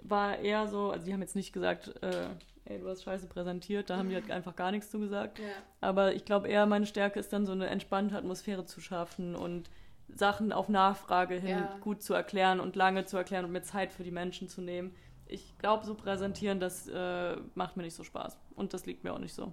[0.02, 2.28] war eher so, also die haben jetzt nicht gesagt, äh,
[2.64, 5.38] ey, du hast scheiße präsentiert, da haben die halt einfach gar nichts zu gesagt.
[5.38, 5.46] Ja.
[5.80, 9.70] Aber ich glaube eher, meine Stärke ist dann so eine entspannte Atmosphäre zu schaffen und
[10.08, 11.78] Sachen auf Nachfrage hin Ja.
[11.80, 14.94] gut zu erklären und lange zu erklären und mir Zeit für die Menschen zu nehmen.
[15.26, 18.38] Ich glaube, so präsentieren, das äh, macht mir nicht so Spaß.
[18.56, 19.52] Und das liegt mir auch nicht so.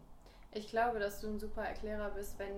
[0.51, 2.53] Ich glaube, dass du ein super Erklärer bist, wenn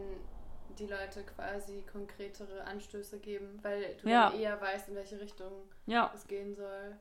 [0.77, 4.29] die Leute quasi konkretere Anstöße geben, weil du Ja.
[4.29, 5.51] dann eher weißt, in welche Richtung
[5.85, 6.97] Ja, es gehen soll.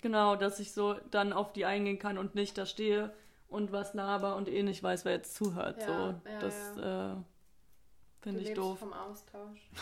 [0.00, 3.12] genau, dass ich so dann auf die eingehen kann und nicht da stehe
[3.48, 5.80] und was laber und eh nicht weiß, wer jetzt zuhört.
[5.80, 7.14] Ja, so, das äh,
[8.22, 8.78] finde ich doof.
[8.78, 9.70] vom Austausch.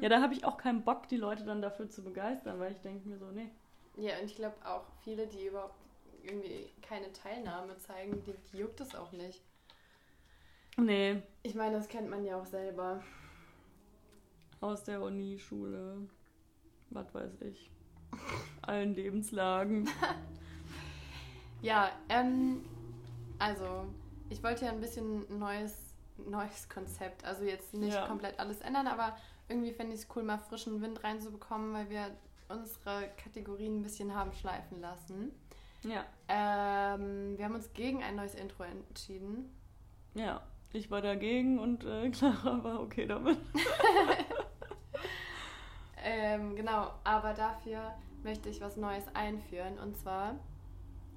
[0.00, 2.80] Ja, da habe ich auch keinen Bock, die Leute dann dafür zu begeistern, weil ich
[2.80, 3.48] denke mir so, nee.
[3.96, 5.76] Ja, und ich glaube auch viele, die überhaupt
[6.24, 9.42] irgendwie keine Teilnahme zeigen, die, die juckt es auch nicht.
[10.76, 13.02] Nee, Ich meine, das kennt man ja auch selber.
[14.60, 16.08] aus der Uni, Schule,
[16.90, 17.70] was weiß ich.
[18.62, 19.88] allen Lebenslagen.
[21.60, 22.64] Ja, ähm,
[23.38, 23.86] also
[24.30, 27.24] ich wollte ja ein bisschen ein neues, neues Konzept.
[27.24, 28.06] Also jetzt nicht Ja.
[28.06, 29.16] komplett alles ändern, aber
[29.48, 32.10] irgendwie fände ich es cool, mal frischen Wind reinzubekommen, weil wir
[32.48, 35.32] unsere Kategorien ein bisschen haben schleifen lassen.
[35.84, 39.50] Ja, Ähm, wir haben uns gegen ein neues Intro entschieden.
[40.14, 40.40] ja.
[40.74, 43.36] Ich war dagegen und äh, Clara war okay damit.
[46.04, 49.78] Ähm, genau, aber dafür möchte ich was Neues einführen.
[49.78, 50.34] Und zwar,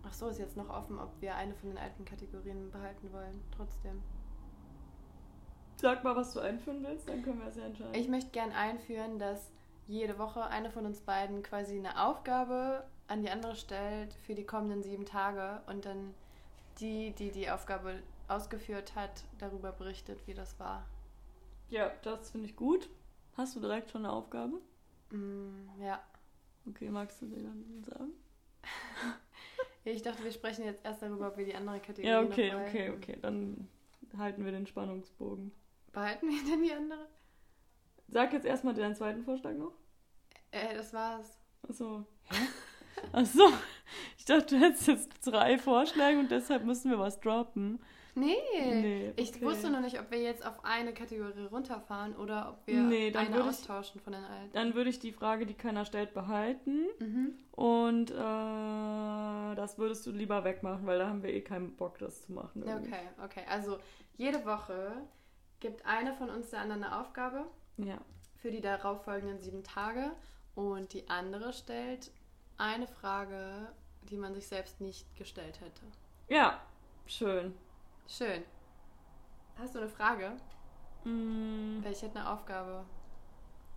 [0.03, 3.41] ach so, ist jetzt noch offen, ob wir eine von den alten Kategorien behalten wollen.
[3.55, 4.01] Trotzdem.
[5.77, 7.95] Sag mal, was du einführen willst, dann können wir es ja entscheiden.
[7.95, 9.51] Ich möchte gern einführen, dass
[9.87, 14.45] jede Woche eine von uns beiden quasi eine Aufgabe an die andere stellt für die
[14.45, 16.13] kommenden sieben Tage und dann
[16.79, 20.85] die, die die Aufgabe ausgeführt hat, darüber berichtet, wie das war.
[21.69, 22.89] ja, das finde ich gut.
[23.37, 24.61] Hast du direkt schon eine Aufgabe?
[25.11, 26.01] Mm, ja.
[26.67, 28.11] Okay, magst du dir dann sagen?
[29.87, 32.89] Ich dachte, wir sprechen jetzt erst darüber, ob wir die andere Kategorie Ja, okay, okay,
[32.89, 33.19] okay.
[33.21, 33.67] Dann
[34.17, 35.51] halten wir den Spannungsbogen.
[35.91, 37.07] Behalten wir denn die andere?
[38.07, 39.73] Sag jetzt erstmal deinen zweiten Vorschlag noch.
[40.49, 41.37] Äh, das war's.
[41.69, 42.03] Achso.
[42.23, 42.35] Hä?
[43.11, 43.49] Achso.
[44.17, 47.79] Ich dachte, du hättest jetzt drei Vorschläge und deshalb müssen wir was droppen.
[48.17, 48.35] Nee.
[48.61, 49.41] Nee, Ich okay.
[49.45, 53.25] wusste noch nicht, ob wir jetzt auf eine Kategorie runterfahren oder ob wir Nee, dann
[53.27, 54.53] eine würde ich- austauschen von den alten.
[54.53, 56.85] Dann würde ich die Frage, die keiner stellt, behalten.
[56.99, 57.33] Mhm.
[57.51, 62.21] Und äh, das würdest du lieber wegmachen, weil da haben wir eh keinen Bock, das
[62.25, 62.63] zu machen.
[62.63, 62.89] irgendwie.
[62.89, 63.41] Okay, okay.
[63.49, 63.77] Also
[64.15, 64.93] jede Woche
[65.59, 67.45] gibt eine von uns der anderen eine Aufgabe
[67.77, 67.97] Ja.
[68.37, 70.11] für die darauffolgenden sieben Tage
[70.55, 72.11] und die andere stellt
[72.57, 73.67] eine Frage,
[74.03, 75.81] die man sich selbst nicht gestellt hätte.
[76.27, 76.61] Ja,
[77.05, 77.53] schön.
[78.07, 78.43] Schön.
[79.57, 80.33] Hast du eine Frage?
[81.03, 82.85] Mm, Weil ich hätte eine Aufgabe.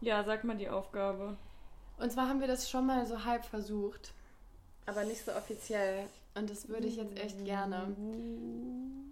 [0.00, 1.36] ja, sag mal die Aufgabe.
[1.98, 4.12] Und zwar haben wir das schon mal so halb versucht,
[4.86, 6.06] aber nicht so offiziell.
[6.34, 7.94] Und das würde ich jetzt echt gerne.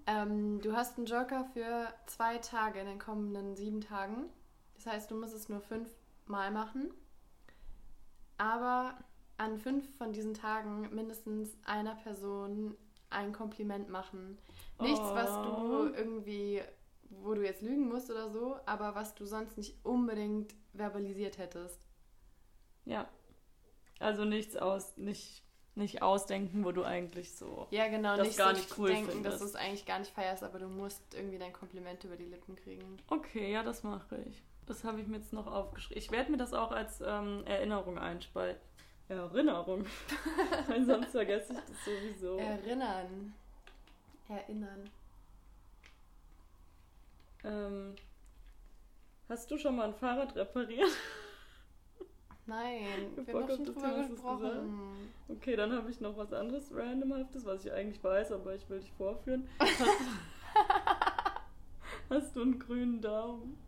[0.06, 4.28] Ähm, du hast einen Joker für zwei Tage in den kommenden sieben Tagen.
[4.76, 5.88] Das heißt, du musst es nur fünf
[6.26, 6.92] Mal machen.
[8.38, 8.94] Aber
[9.38, 12.76] an fünf von diesen Tagen mindestens einer Person
[13.10, 14.38] ein Kompliment machen.
[14.80, 15.86] Nichts, was du Oh.
[15.96, 16.62] irgendwie,
[17.10, 21.80] wo du jetzt lügen musst oder so, aber was du sonst nicht unbedingt verbalisiert hättest.
[22.84, 23.08] Ja.
[23.98, 25.42] Also nichts aus, nicht,
[25.74, 27.66] nicht ausdenken, wo du eigentlich so.
[27.70, 29.34] Ja, genau, Das nicht gar so nicht cool denken, findest.
[29.34, 32.26] dass du es eigentlich gar nicht feierst, aber du musst irgendwie dein Kompliment über die
[32.26, 32.98] Lippen kriegen.
[33.08, 34.42] Okay, ja, das mache ich.
[34.66, 36.02] Das habe ich mir jetzt noch aufgeschrieben.
[36.02, 38.60] Ich werde mir das auch als ähm, Erinnerung einspalten.
[39.08, 39.84] Erinnerung.
[40.66, 42.38] Weil sonst vergesse ich das sowieso.
[42.38, 43.34] Erinnern.
[44.28, 44.90] Erinnern.
[47.44, 47.94] Ähm,
[49.28, 50.90] hast du schon mal ein Fahrrad repariert?
[52.46, 55.10] Nein, wir Bock haben schon drüber gesprochen.
[55.28, 58.80] Okay, dann habe ich noch was anderes Randomhaftes, was ich eigentlich weiß, aber ich will
[58.80, 59.48] dich vorführen.
[59.58, 59.70] Hast,
[62.10, 63.58] hast du einen grünen Daumen?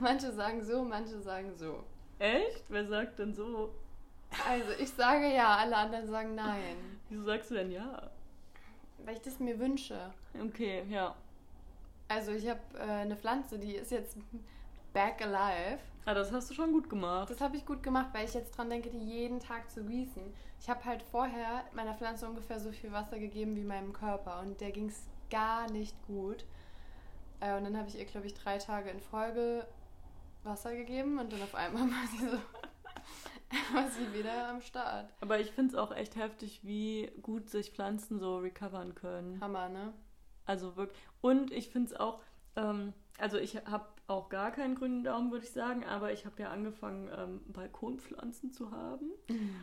[0.00, 1.84] Manche sagen so, manche sagen so.
[2.18, 2.64] Echt?
[2.68, 3.70] Wer sagt denn so?
[4.48, 6.76] Also, ich sage ja, alle anderen sagen nein.
[7.08, 8.10] Wieso sagst du denn ja?
[9.04, 10.12] Weil ich das mir wünsche.
[10.40, 11.14] Okay, ja.
[12.08, 14.16] Also, ich habe äh, eine Pflanze, die ist jetzt
[14.92, 15.80] back alive.
[16.04, 17.30] Ah, das hast du schon gut gemacht.
[17.30, 20.22] Das habe ich gut gemacht, weil ich jetzt dran denke, die jeden Tag zu gießen.
[20.60, 24.60] Ich habe halt vorher meiner Pflanze ungefähr so viel Wasser gegeben wie meinem Körper und
[24.60, 26.44] der ging es gar nicht gut.
[27.40, 29.66] Äh, und dann habe ich ihr, glaube ich, drei Tage in Folge
[30.44, 32.38] Wasser gegeben und dann auf einmal war sie so
[33.74, 35.12] war sie wieder am Start.
[35.20, 39.40] Aber ich finde es auch echt heftig, wie gut sich Pflanzen so recovern können.
[39.40, 39.92] Hammer, ne?
[40.46, 40.96] Also wirklich.
[41.20, 42.20] Und ich finde es auch,
[42.56, 46.40] ähm, also ich habe auch gar keinen grünen Daumen, würde ich sagen, aber ich habe
[46.42, 49.10] ja angefangen, ähm, Balkonpflanzen zu haben.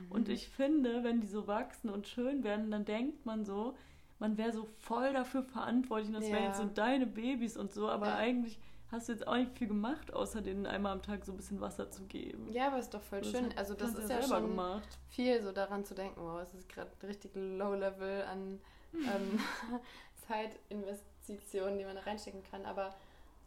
[0.10, 3.76] Und ich finde, wenn die so wachsen und schön werden, dann denkt man so,
[4.20, 6.48] man wäre so voll dafür verantwortlich und das wären Ja.
[6.50, 8.16] jetzt so deine Babys und so, aber Ja.
[8.16, 8.60] eigentlich
[8.92, 11.60] hast du jetzt auch nicht viel gemacht, außer denen einmal am Tag so ein bisschen
[11.62, 12.52] Wasser zu geben.
[12.52, 13.54] Ja, aber ist doch voll Das schön.
[13.58, 14.88] Also das ist ja schon gemacht.
[15.10, 18.60] viel so daran zu denken, wow, es ist gerade richtig Low-Level an
[18.94, 19.40] ähm,
[20.28, 22.66] Zeitinvestitionen, die man da reinstecken kann.
[22.66, 22.96] Aber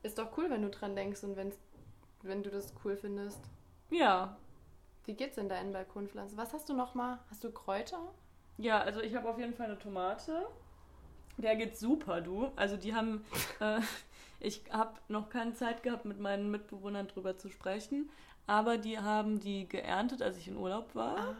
[0.02, 1.56] ist doch cool, wenn du dran denkst und wenn's,
[2.22, 3.40] wenn du das cool findest.
[3.90, 4.36] Ja,
[5.04, 6.36] Wie geht's denn deinen Balkonpflanzen?
[6.38, 7.18] Was hast du noch mal?
[7.30, 8.12] Hast du Kräuter?
[8.58, 10.46] Ja, also ich habe auf jeden Fall eine Tomate.
[11.38, 12.50] Der geht super, du.
[12.56, 13.24] Also die haben,
[13.60, 13.80] äh,
[14.40, 18.10] ich habe noch keine Zeit gehabt, mit meinen Mitbewohnern drüber zu sprechen,
[18.46, 21.18] aber die haben die geerntet, als ich in Urlaub war.
[21.18, 21.34] Ah.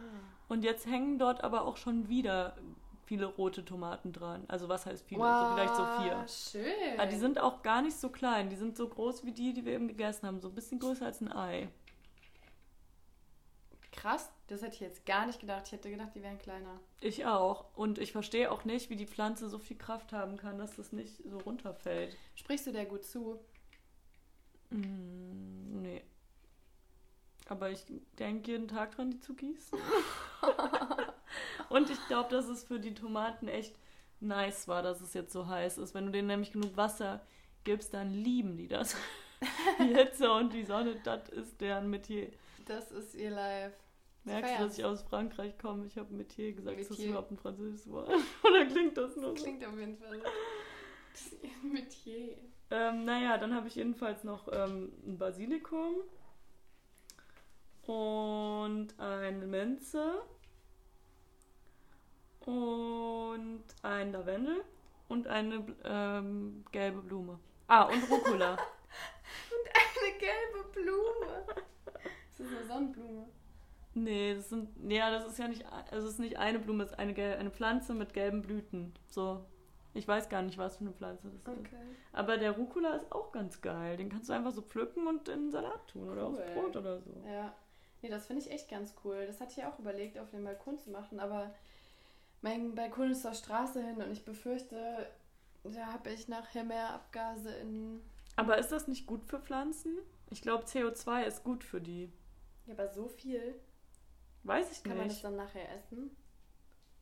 [0.47, 2.55] Und jetzt hängen dort aber auch schon wieder
[3.05, 4.45] viele rote Tomaten dran.
[4.47, 5.19] Also was heißt viele?
[5.19, 6.25] so vielleicht so vier.
[6.27, 6.99] Schön.
[6.99, 8.49] Aber die sind auch gar nicht so klein.
[8.49, 10.39] Die sind so groß wie die, die wir eben gegessen haben.
[10.39, 11.67] So ein bisschen größer als ein Ei.
[13.91, 15.63] Krass, das hätte ich jetzt gar nicht gedacht.
[15.67, 16.77] Ich hätte gedacht, die wären kleiner.
[16.99, 17.65] Ich auch.
[17.73, 20.91] Und ich verstehe auch nicht, wie die Pflanze so viel Kraft haben kann, dass das
[20.91, 22.17] nicht so runterfällt.
[22.35, 23.39] Sprichst du der gut zu?
[24.69, 26.03] Mm, nee.
[27.47, 27.85] Aber ich
[28.19, 29.79] denke jeden Tag dran, die zu gießen.
[31.69, 33.73] Und ich glaube, dass es für die Tomaten echt
[34.19, 35.93] nice war, dass es jetzt so heiß ist.
[35.93, 37.25] Wenn du denen nämlich genug Wasser
[37.63, 38.97] gibst, dann lieben die das.
[39.79, 42.31] die Hitze und die Sonne, das ist deren Metier.
[42.65, 43.77] Das ist ihr Life.
[44.23, 45.85] Merkst du, dass ich aus Frankreich komme?
[45.87, 46.77] Ich habe Metier gesagt.
[46.79, 47.11] Ist das Metier.
[47.11, 48.09] überhaupt ein französisches Wort?
[48.43, 49.43] Oder klingt das nur so?
[49.43, 50.25] Klingt auf jeden Fall so.
[51.11, 52.37] Das ist Metier.
[52.69, 55.95] Ähm, naja, dann habe ich jedenfalls noch ähm, ein Basilikum
[57.81, 60.21] und eine Minze
[62.45, 64.63] und ein Lavendel
[65.09, 67.39] und eine ähm, gelbe Blume.
[67.67, 68.57] Ah, und Rucola.
[70.03, 71.45] Eine gelbe Blume.
[71.95, 73.27] Das ist eine Sonnenblume.
[73.93, 76.91] Nee, das sind, ja, das ist ja nicht, also es ist nicht eine Blume, es
[76.91, 78.93] ist eine, eine Pflanze mit gelben Blüten.
[79.07, 79.45] So,
[79.93, 81.47] ich weiß gar nicht, was für eine Pflanze das ist.
[81.47, 81.75] Okay.
[82.13, 83.97] Aber der Rucola ist auch ganz geil.
[83.97, 86.53] Den kannst du einfach so pflücken und in einen Salat tun oder aufs Cool.
[86.53, 87.11] Brot oder so.
[87.27, 87.53] Ja.
[88.01, 89.25] Nee, das finde ich echt ganz cool.
[89.27, 91.53] Das hatte ich auch überlegt, auf den Balkon zu machen, aber
[92.41, 95.07] mein Balkon ist zur Straße hin und ich befürchte,
[95.63, 98.01] da habe ich nachher mehr Abgase in.
[98.35, 99.99] Aber ist das nicht gut für Pflanzen?
[100.31, 102.11] Ich glaube, CO2 ist gut für die.
[102.65, 103.55] Ja, aber so viel.
[104.43, 105.23] Weiß ich Kann man das nicht.
[105.23, 106.11] dann nachher essen?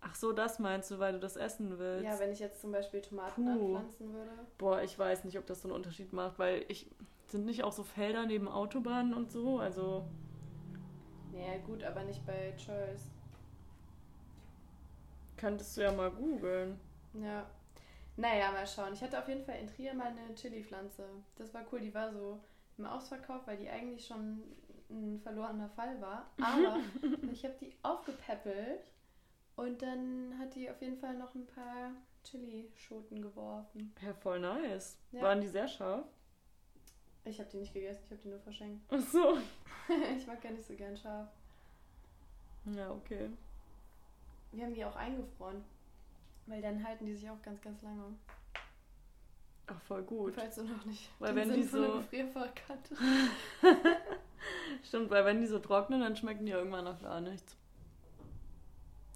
[0.02, 2.06] Ach so, das meinst du, weil du das essen willst.
[2.06, 3.76] Ja, wenn ich jetzt zum Beispiel Tomaten Puh.
[3.76, 4.32] anpflanzen würde.
[4.58, 6.90] Boah, ich weiß nicht, ob das so einen Unterschied macht, weil ich
[7.28, 10.06] sind nicht auch so Felder neben Autobahnen und so, also
[11.32, 13.10] Naja, gut, aber nicht bei Choice.
[15.38, 16.80] könntest du ja mal googeln.
[17.14, 17.46] Ja.
[18.18, 18.94] Naja, mal schauen.
[18.94, 21.06] Ich hatte auf jeden Fall in Trier mal eine Chili-Pflanze.
[21.38, 21.80] Das war cool.
[21.80, 22.40] Die war so
[22.78, 24.44] im Ausverkauf, weil die eigentlich schon
[24.90, 26.30] ein verlorener Fall war.
[26.42, 26.80] Aber
[27.32, 28.92] ich habe die aufgepäppelt
[29.56, 31.92] und dann hat die auf jeden Fall noch ein paar
[32.24, 33.94] Chili-Schoten geworfen.
[34.02, 34.98] Ja, voll nice.
[35.12, 35.22] Ja.
[35.24, 36.06] Waren die sehr scharf?
[37.26, 38.82] Ich habe die nicht gegessen, ich habe die nur verschenkt.
[38.90, 39.38] Ach so.
[40.18, 41.28] ich mag gar nicht so gern scharf.
[42.66, 43.30] Ja, okay.
[44.52, 45.64] Wir haben die auch eingefroren.
[46.48, 48.16] Weil dann halten die sich auch ganz, ganz lange.
[49.68, 50.34] Ach, voll gut.
[50.34, 53.00] Falls du noch nicht Weil wenn Sinn die so- Gefrierfach kanntest.
[54.84, 57.56] Stimmt, weil wenn die so trocknen, dann schmecken die irgendwann nach gar nichts.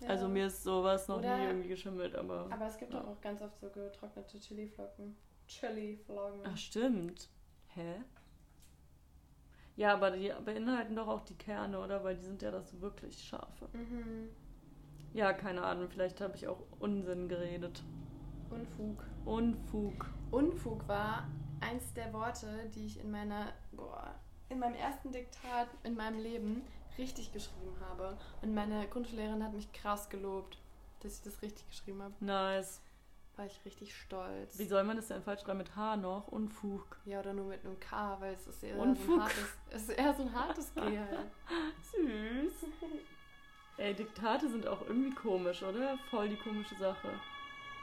[0.02, 0.10] Ja.
[0.10, 2.48] Also mir ist sowas noch Oder- nie irgendwie geschimmelt, aber.
[2.52, 3.00] Aber es gibt Ja.
[3.00, 5.16] doch auch ganz oft so getrocknete Chiliflocken.
[5.48, 6.42] Chiliflocken.
[6.46, 7.30] Ach, stimmt.
[7.68, 8.02] Hä?
[9.76, 12.04] Ja, aber die beinhalten doch auch die Kerne, oder?
[12.04, 13.68] Weil die sind ja das wirklich scharfe.
[13.74, 14.30] Mhm.
[15.14, 17.84] Ja, keine Ahnung, vielleicht habe ich auch Unsinn geredet.
[18.50, 19.04] Unfug.
[19.26, 20.06] Unfug.
[20.32, 21.28] Unfug war
[21.62, 24.14] eins der Worte, die ich in meiner, boah,
[24.54, 26.62] in meinem ersten Diktat in meinem Leben
[26.98, 28.18] richtig geschrieben habe.
[28.42, 30.58] Und meine Grundschullehrerin hat mich krass gelobt,
[31.02, 32.14] dass ich das richtig geschrieben habe.
[32.20, 32.82] Nice.
[33.36, 34.60] War ich richtig stolz.
[34.60, 36.28] Wie soll man das denn falsch schreiben mit H noch?
[36.28, 36.98] Unfug.
[37.06, 39.98] Ja, oder nur mit einem K, weil es ist eher, so ein, hartes, es ist
[39.98, 41.32] eher so ein hartes G halt.
[41.92, 42.70] Süß.
[43.78, 45.98] Ey, Diktate sind auch irgendwie komisch, oder?
[46.12, 47.10] Voll die komische Sache.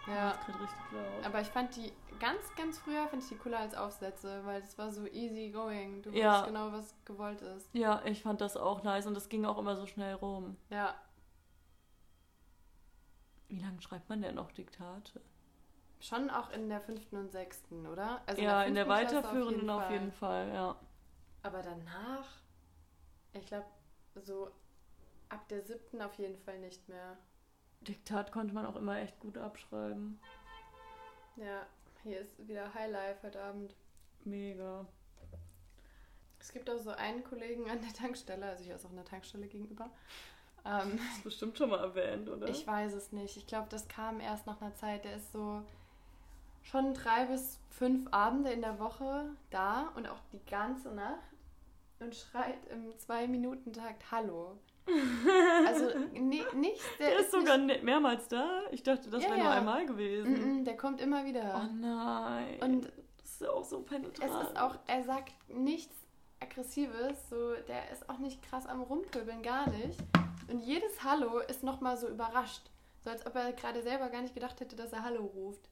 [0.07, 0.33] Ja.
[0.33, 1.25] Das gerade richtig laut.
[1.25, 4.77] Aber ich fand die ganz, ganz früher fand ich die cooler als Aufsätze, weil es
[4.79, 6.03] war so easy going.
[6.03, 6.31] Du Ja.
[6.33, 7.69] wusstest genau, was gewollt ist.
[7.75, 10.57] Ja, ich fand das auch nice und das ging auch immer so schnell rum.
[10.71, 10.95] Ja,
[13.49, 15.21] Wie lange schreibt man denn noch Diktate?
[16.03, 18.23] schon auch in der fünften und sechsten, oder?
[18.27, 19.93] Also ja, in der fünften Klasse weiterführenden auf Fall.
[19.93, 20.77] jeden Fall, ja.
[21.43, 22.27] Aber danach,
[23.35, 23.67] ich glaube,
[24.15, 24.51] so
[25.29, 27.19] ab der siebten auf jeden Fall nicht mehr.
[27.83, 30.21] Diktat konnte man auch immer echt gut abschreiben.
[31.37, 31.67] Ja,
[32.03, 33.75] hier ist wieder Highlife heute Abend.
[34.25, 34.87] Mega.
[36.39, 39.47] Es gibt auch so einen Kollegen an der Tankstelle, also hier ist auch eine Tankstelle
[39.47, 39.91] gegenüber.
[40.65, 42.49] Ähm, Das ist bestimmt schon mal erwähnt, oder?
[42.49, 43.37] Ich weiß es nicht.
[43.37, 45.05] Ich glaube, das kam erst nach einer Zeit.
[45.05, 45.63] Der ist so
[46.63, 51.19] schon drei bis fünf Abende in der Woche da und auch die ganze Nacht
[51.99, 54.59] und schreit im Zwei-Minuten-Takt Hallo.
[55.67, 56.85] Also ni nichts.
[56.99, 58.63] Der, ist sogar ne- mehrmals da.
[58.71, 59.53] Ich dachte, das Ja, wäre nur ja.
[59.59, 60.33] einmal Nicht, gewesen.
[60.33, 61.63] mm -mm, der kommt immer wieder.
[61.63, 62.59] Oh nein.
[62.63, 62.85] Und
[63.19, 64.31] das ist ja auch so penetrant.
[64.43, 65.95] es ist auch, er sagt nichts
[66.41, 69.99] Aggressives, so, der ist auch nicht krass am Rumpöbeln, gar nicht.
[70.49, 72.63] Und jedes Hallo ist nochmal so überrascht.
[73.05, 75.69] So als ob er gerade selber gar nicht gedacht hätte, dass er Hallo ruft.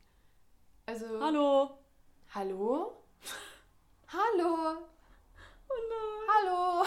[0.86, 1.06] Also.
[1.20, 1.70] Hallo.
[2.34, 2.92] Hallo?
[4.08, 4.76] Hallo?
[5.68, 6.28] Oh nein.
[6.34, 6.84] Hallo?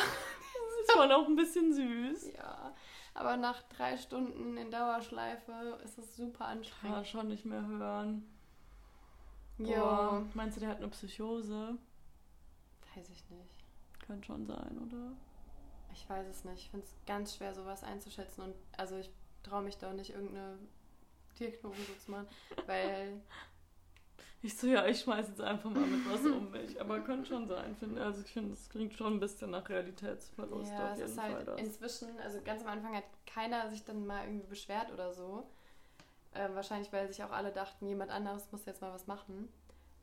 [0.88, 2.34] Das ist schon auch ein bisschen süß.
[2.34, 2.74] Ja,
[3.14, 7.08] aber nach drei Stunden in Dauerschleife ist es super Kann anstrengend.
[7.08, 8.28] schon nicht mehr hören.
[9.58, 10.24] Ja.
[10.34, 11.78] Meinst du, der hat eine Psychose?
[12.96, 13.64] weiß ich nicht.
[14.06, 15.14] Könnte schon sein, oder?
[15.94, 16.64] Ich weiß es nicht.
[16.64, 18.44] Ich finde es ganz schwer, sowas einzuschätzen.
[18.44, 19.10] Und also ich
[19.44, 20.58] traue mich da nicht, irgendeine
[21.40, 22.28] Diagnose zu machen,
[22.66, 23.22] weil
[24.44, 26.80] Ich so, ja, ich schmeiß jetzt einfach mal mit was um mich.
[26.82, 30.72] Aber könnte schon sein, finde Also ich finde, es klingt schon ein bisschen nach Realitätsverlust
[30.72, 31.60] ja, auf es jeden ist Fall halt das.
[31.60, 35.48] inzwischen, also ganz am Anfang hat keiner sich dann mal irgendwie beschwert oder so.
[36.34, 39.50] Ähm, wahrscheinlich, weil sich auch alle dachten, jemand anderes muss jetzt mal was machen.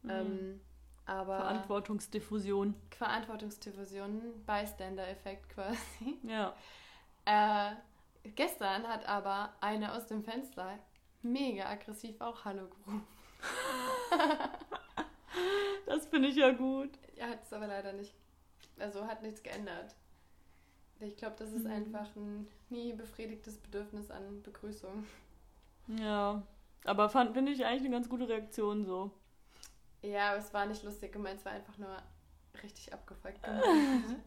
[0.02, 0.10] Mhm.
[0.10, 0.60] Ähm,
[1.06, 2.74] aber Verantwortungsdiffusion.
[2.90, 6.18] Verantwortungsdiffusion, Bystander-Effekt quasi.
[6.22, 6.54] Ja.
[7.30, 7.72] Äh,
[8.36, 10.78] gestern hat aber eine aus dem Fenster
[11.20, 13.06] mega aggressiv auch Hallo gerufen.
[15.86, 16.90] Das finde ich ja gut.
[17.16, 18.12] Er hat es aber leider nicht.
[18.78, 19.94] Also hat nichts geändert.
[21.00, 21.70] Ich glaube, das ist Mhm.
[21.72, 25.06] einfach ein nie befriedigtes Bedürfnis an Begrüßung.
[25.98, 26.42] Ja.
[26.84, 29.10] Aber fand, finde ich eigentlich eine ganz gute Reaktion so.
[30.02, 31.96] Ja, aber es war nicht lustig gemeint, es war einfach nur
[32.62, 34.20] richtig abgefuckt gemeint.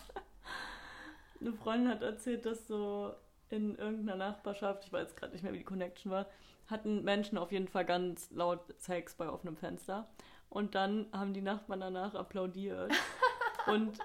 [1.39, 3.13] Eine Freundin hat erzählt, dass so
[3.49, 6.25] in irgendeiner Nachbarschaft, ich weiß gerade nicht mehr, wie die Connection war,
[6.67, 10.09] hatten Menschen auf jeden Fall ganz laut Sex bei offenem Fenster.
[10.49, 12.91] Und dann haben die Nachbarn danach applaudiert.
[13.67, 13.97] Und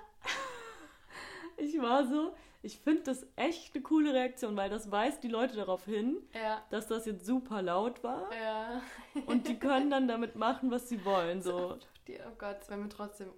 [1.57, 5.57] ich war so, ich finde das echt eine coole Reaktion, weil das weist die Leute
[5.57, 8.29] darauf hin, ja, dass das jetzt super laut war.
[8.35, 8.83] ja.
[9.27, 11.43] Und die können dann damit machen, was sie wollen.
[11.43, 11.79] So.
[12.07, 13.33] Die, oh Gott, es wäre mir trotzdem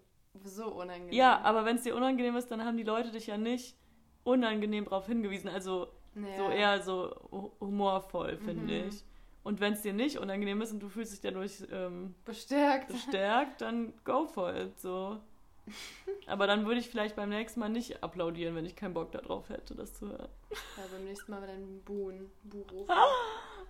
[0.45, 1.15] so unangenehm.
[1.15, 3.79] Ja, aber wenn es dir unangenehm ist, dann haben die Leute dich ja nicht
[4.25, 5.49] unangenehm darauf hingewiesen.
[5.49, 5.89] Also
[6.27, 6.37] Ja.
[6.37, 8.89] so eher so hu- humorvoll, finde Mhm.
[8.89, 9.05] ich.
[9.45, 12.89] Und wenn es dir nicht unangenehm ist und du fühlst dich dadurch ähm, bestärkt.
[12.89, 14.79] bestärkt, dann go for it.
[14.79, 15.19] So.
[16.27, 19.49] Aber dann würde ich vielleicht beim nächsten Mal nicht applaudieren, wenn ich keinen Bock darauf
[19.49, 20.29] hätte, das zu hören.
[20.51, 22.95] Ja, beim nächsten Mal dann Buhen, Buhrufen.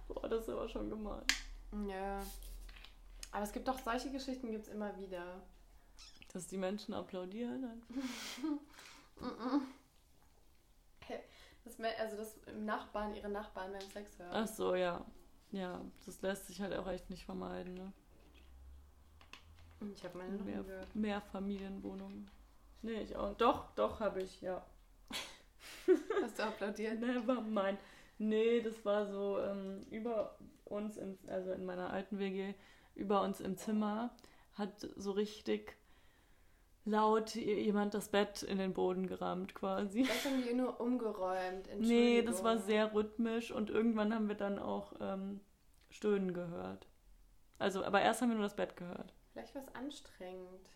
[0.09, 1.23] Boah, das ist aber schon gemein.
[1.89, 2.23] Ja.
[3.31, 5.43] Aber es gibt doch solche Geschichten gibt es immer wieder.
[6.33, 7.63] Dass die Menschen applaudieren.
[9.19, 9.31] Das,
[11.79, 14.31] me- also das Nachbarn, ihre Nachbarn beim Sex hören.
[14.33, 15.05] Ach so, ja.
[15.51, 17.75] Ja, das lässt sich halt auch echt nicht vermeiden.
[17.75, 17.93] Ne?
[19.95, 20.95] Ich habe meine noch Mehr, gehört.
[20.95, 22.31] Mehrfamilienwohnungen.
[22.83, 23.35] Nee, ich auch.
[23.35, 24.64] Doch, doch, habe ich, ja.
[26.23, 27.01] Hast du applaudiert?
[27.01, 27.79] Never mind.
[28.19, 32.55] Nee, das war so ähm, über uns, im, also in meiner alten WG,
[32.95, 34.11] über uns im Zimmer,
[34.55, 35.77] hat so richtig
[36.89, 40.03] laut jemand das Bett in den Boden gerammt quasi.
[40.03, 41.68] Das haben die nur umgeräumt.
[41.78, 45.41] Nee, das war sehr rhythmisch und irgendwann haben wir dann auch ähm,
[45.91, 46.89] Stöhnen gehört.
[47.59, 49.14] Also, aber erst haben wir nur das Bett gehört.
[49.32, 50.70] Vielleicht war es anstrengend,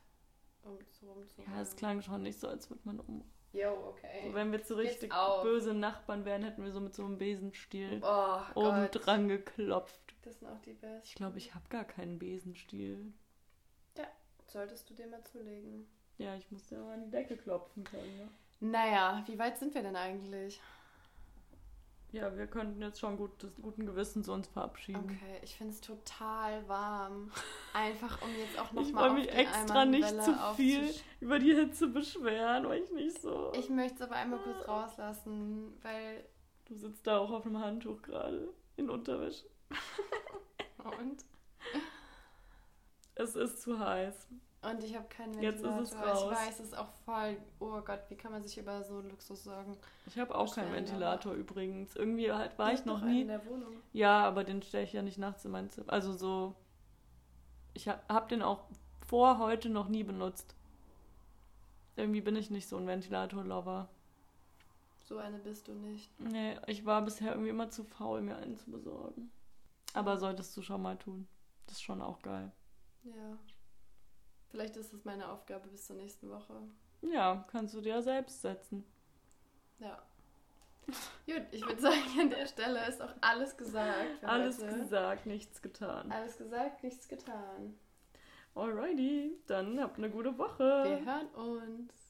[0.62, 1.52] um so rumzuhören.
[1.52, 3.24] Ja, es klang schon nicht so, als würde man um.
[3.52, 4.22] Jo, okay.
[4.28, 8.00] So, wenn wir zu richtig böse Nachbarn wären, hätten wir so mit so einem Besenstiel
[8.02, 9.06] Oh oben Gott.
[9.06, 10.14] dran geklopft.
[10.22, 11.02] Das sind auch die besten.
[11.04, 13.12] Ich glaube, ich habe gar keinen Besenstiel.
[14.46, 15.86] Solltest du dir mal zulegen.
[16.18, 18.16] Ja, ich muss ja mal an die Decke klopfen können.
[18.18, 18.28] Ne?
[18.60, 20.60] Naja, wie weit sind wir denn eigentlich?
[22.12, 25.02] Ja, wir könnten jetzt schon gut, des guten Gewissens uns verabschieden.
[25.02, 27.30] Okay, ich finde es total warm.
[27.72, 31.88] Einfach um jetzt auch Ich nochmal wollte mich extra nicht zu viel über die Hitze
[31.88, 33.50] beschweren, weil ich nicht so.
[33.54, 36.24] Ich möchte es aber einmal kurz rauslassen, weil.
[36.66, 39.46] du sitzt da auch auf einem Handtuch gerade in Unterwäsche.
[40.98, 41.24] Und?
[43.14, 44.28] Es ist zu heiß.
[44.62, 45.82] Und ich habe keinen Jetzt ist Ventilator.
[45.82, 46.32] es raus.
[46.32, 47.36] Ich weiß, es ist auch voll.
[47.58, 49.76] Oh Gott, wie kann man sich über so Luxus sorgen?
[50.06, 51.96] Ich habe auch keinen Ventilator übrigens.
[51.96, 53.22] Irgendwie halt war ich hast noch nie.
[53.22, 53.74] in der Wohnung.
[53.92, 55.92] Ja, aber den stelle ich ja nicht nachts in mein Zimmer.
[55.92, 56.54] Also so.
[57.74, 58.64] Ich habe hab den auch
[59.06, 60.54] vor heute noch nie benutzt.
[61.96, 63.88] Irgendwie bin ich nicht so ein Ventilator-Lover.
[65.04, 66.08] So eine bist du nicht.
[66.20, 69.30] Nee, ich war bisher irgendwie immer zu faul, mir einen zu besorgen.
[69.92, 71.26] Aber solltest du schon mal tun.
[71.66, 72.52] Das ist schon auch geil.
[73.02, 73.36] Ja.
[74.52, 76.52] Vielleicht ist es meine Aufgabe bis zur nächsten Woche.
[77.00, 78.84] Ja, kannst du dir ja selbst setzen.
[79.78, 79.98] Ja.
[81.26, 84.22] Gut, ich würde sagen, an der Stelle ist auch alles gesagt.
[84.22, 84.78] Alles heute.
[84.78, 86.12] gesagt, nichts getan.
[86.12, 87.78] Alles gesagt, nichts getan.
[88.54, 90.84] Alrighty, dann habt eine gute Woche.
[90.84, 92.01] Wir hören uns.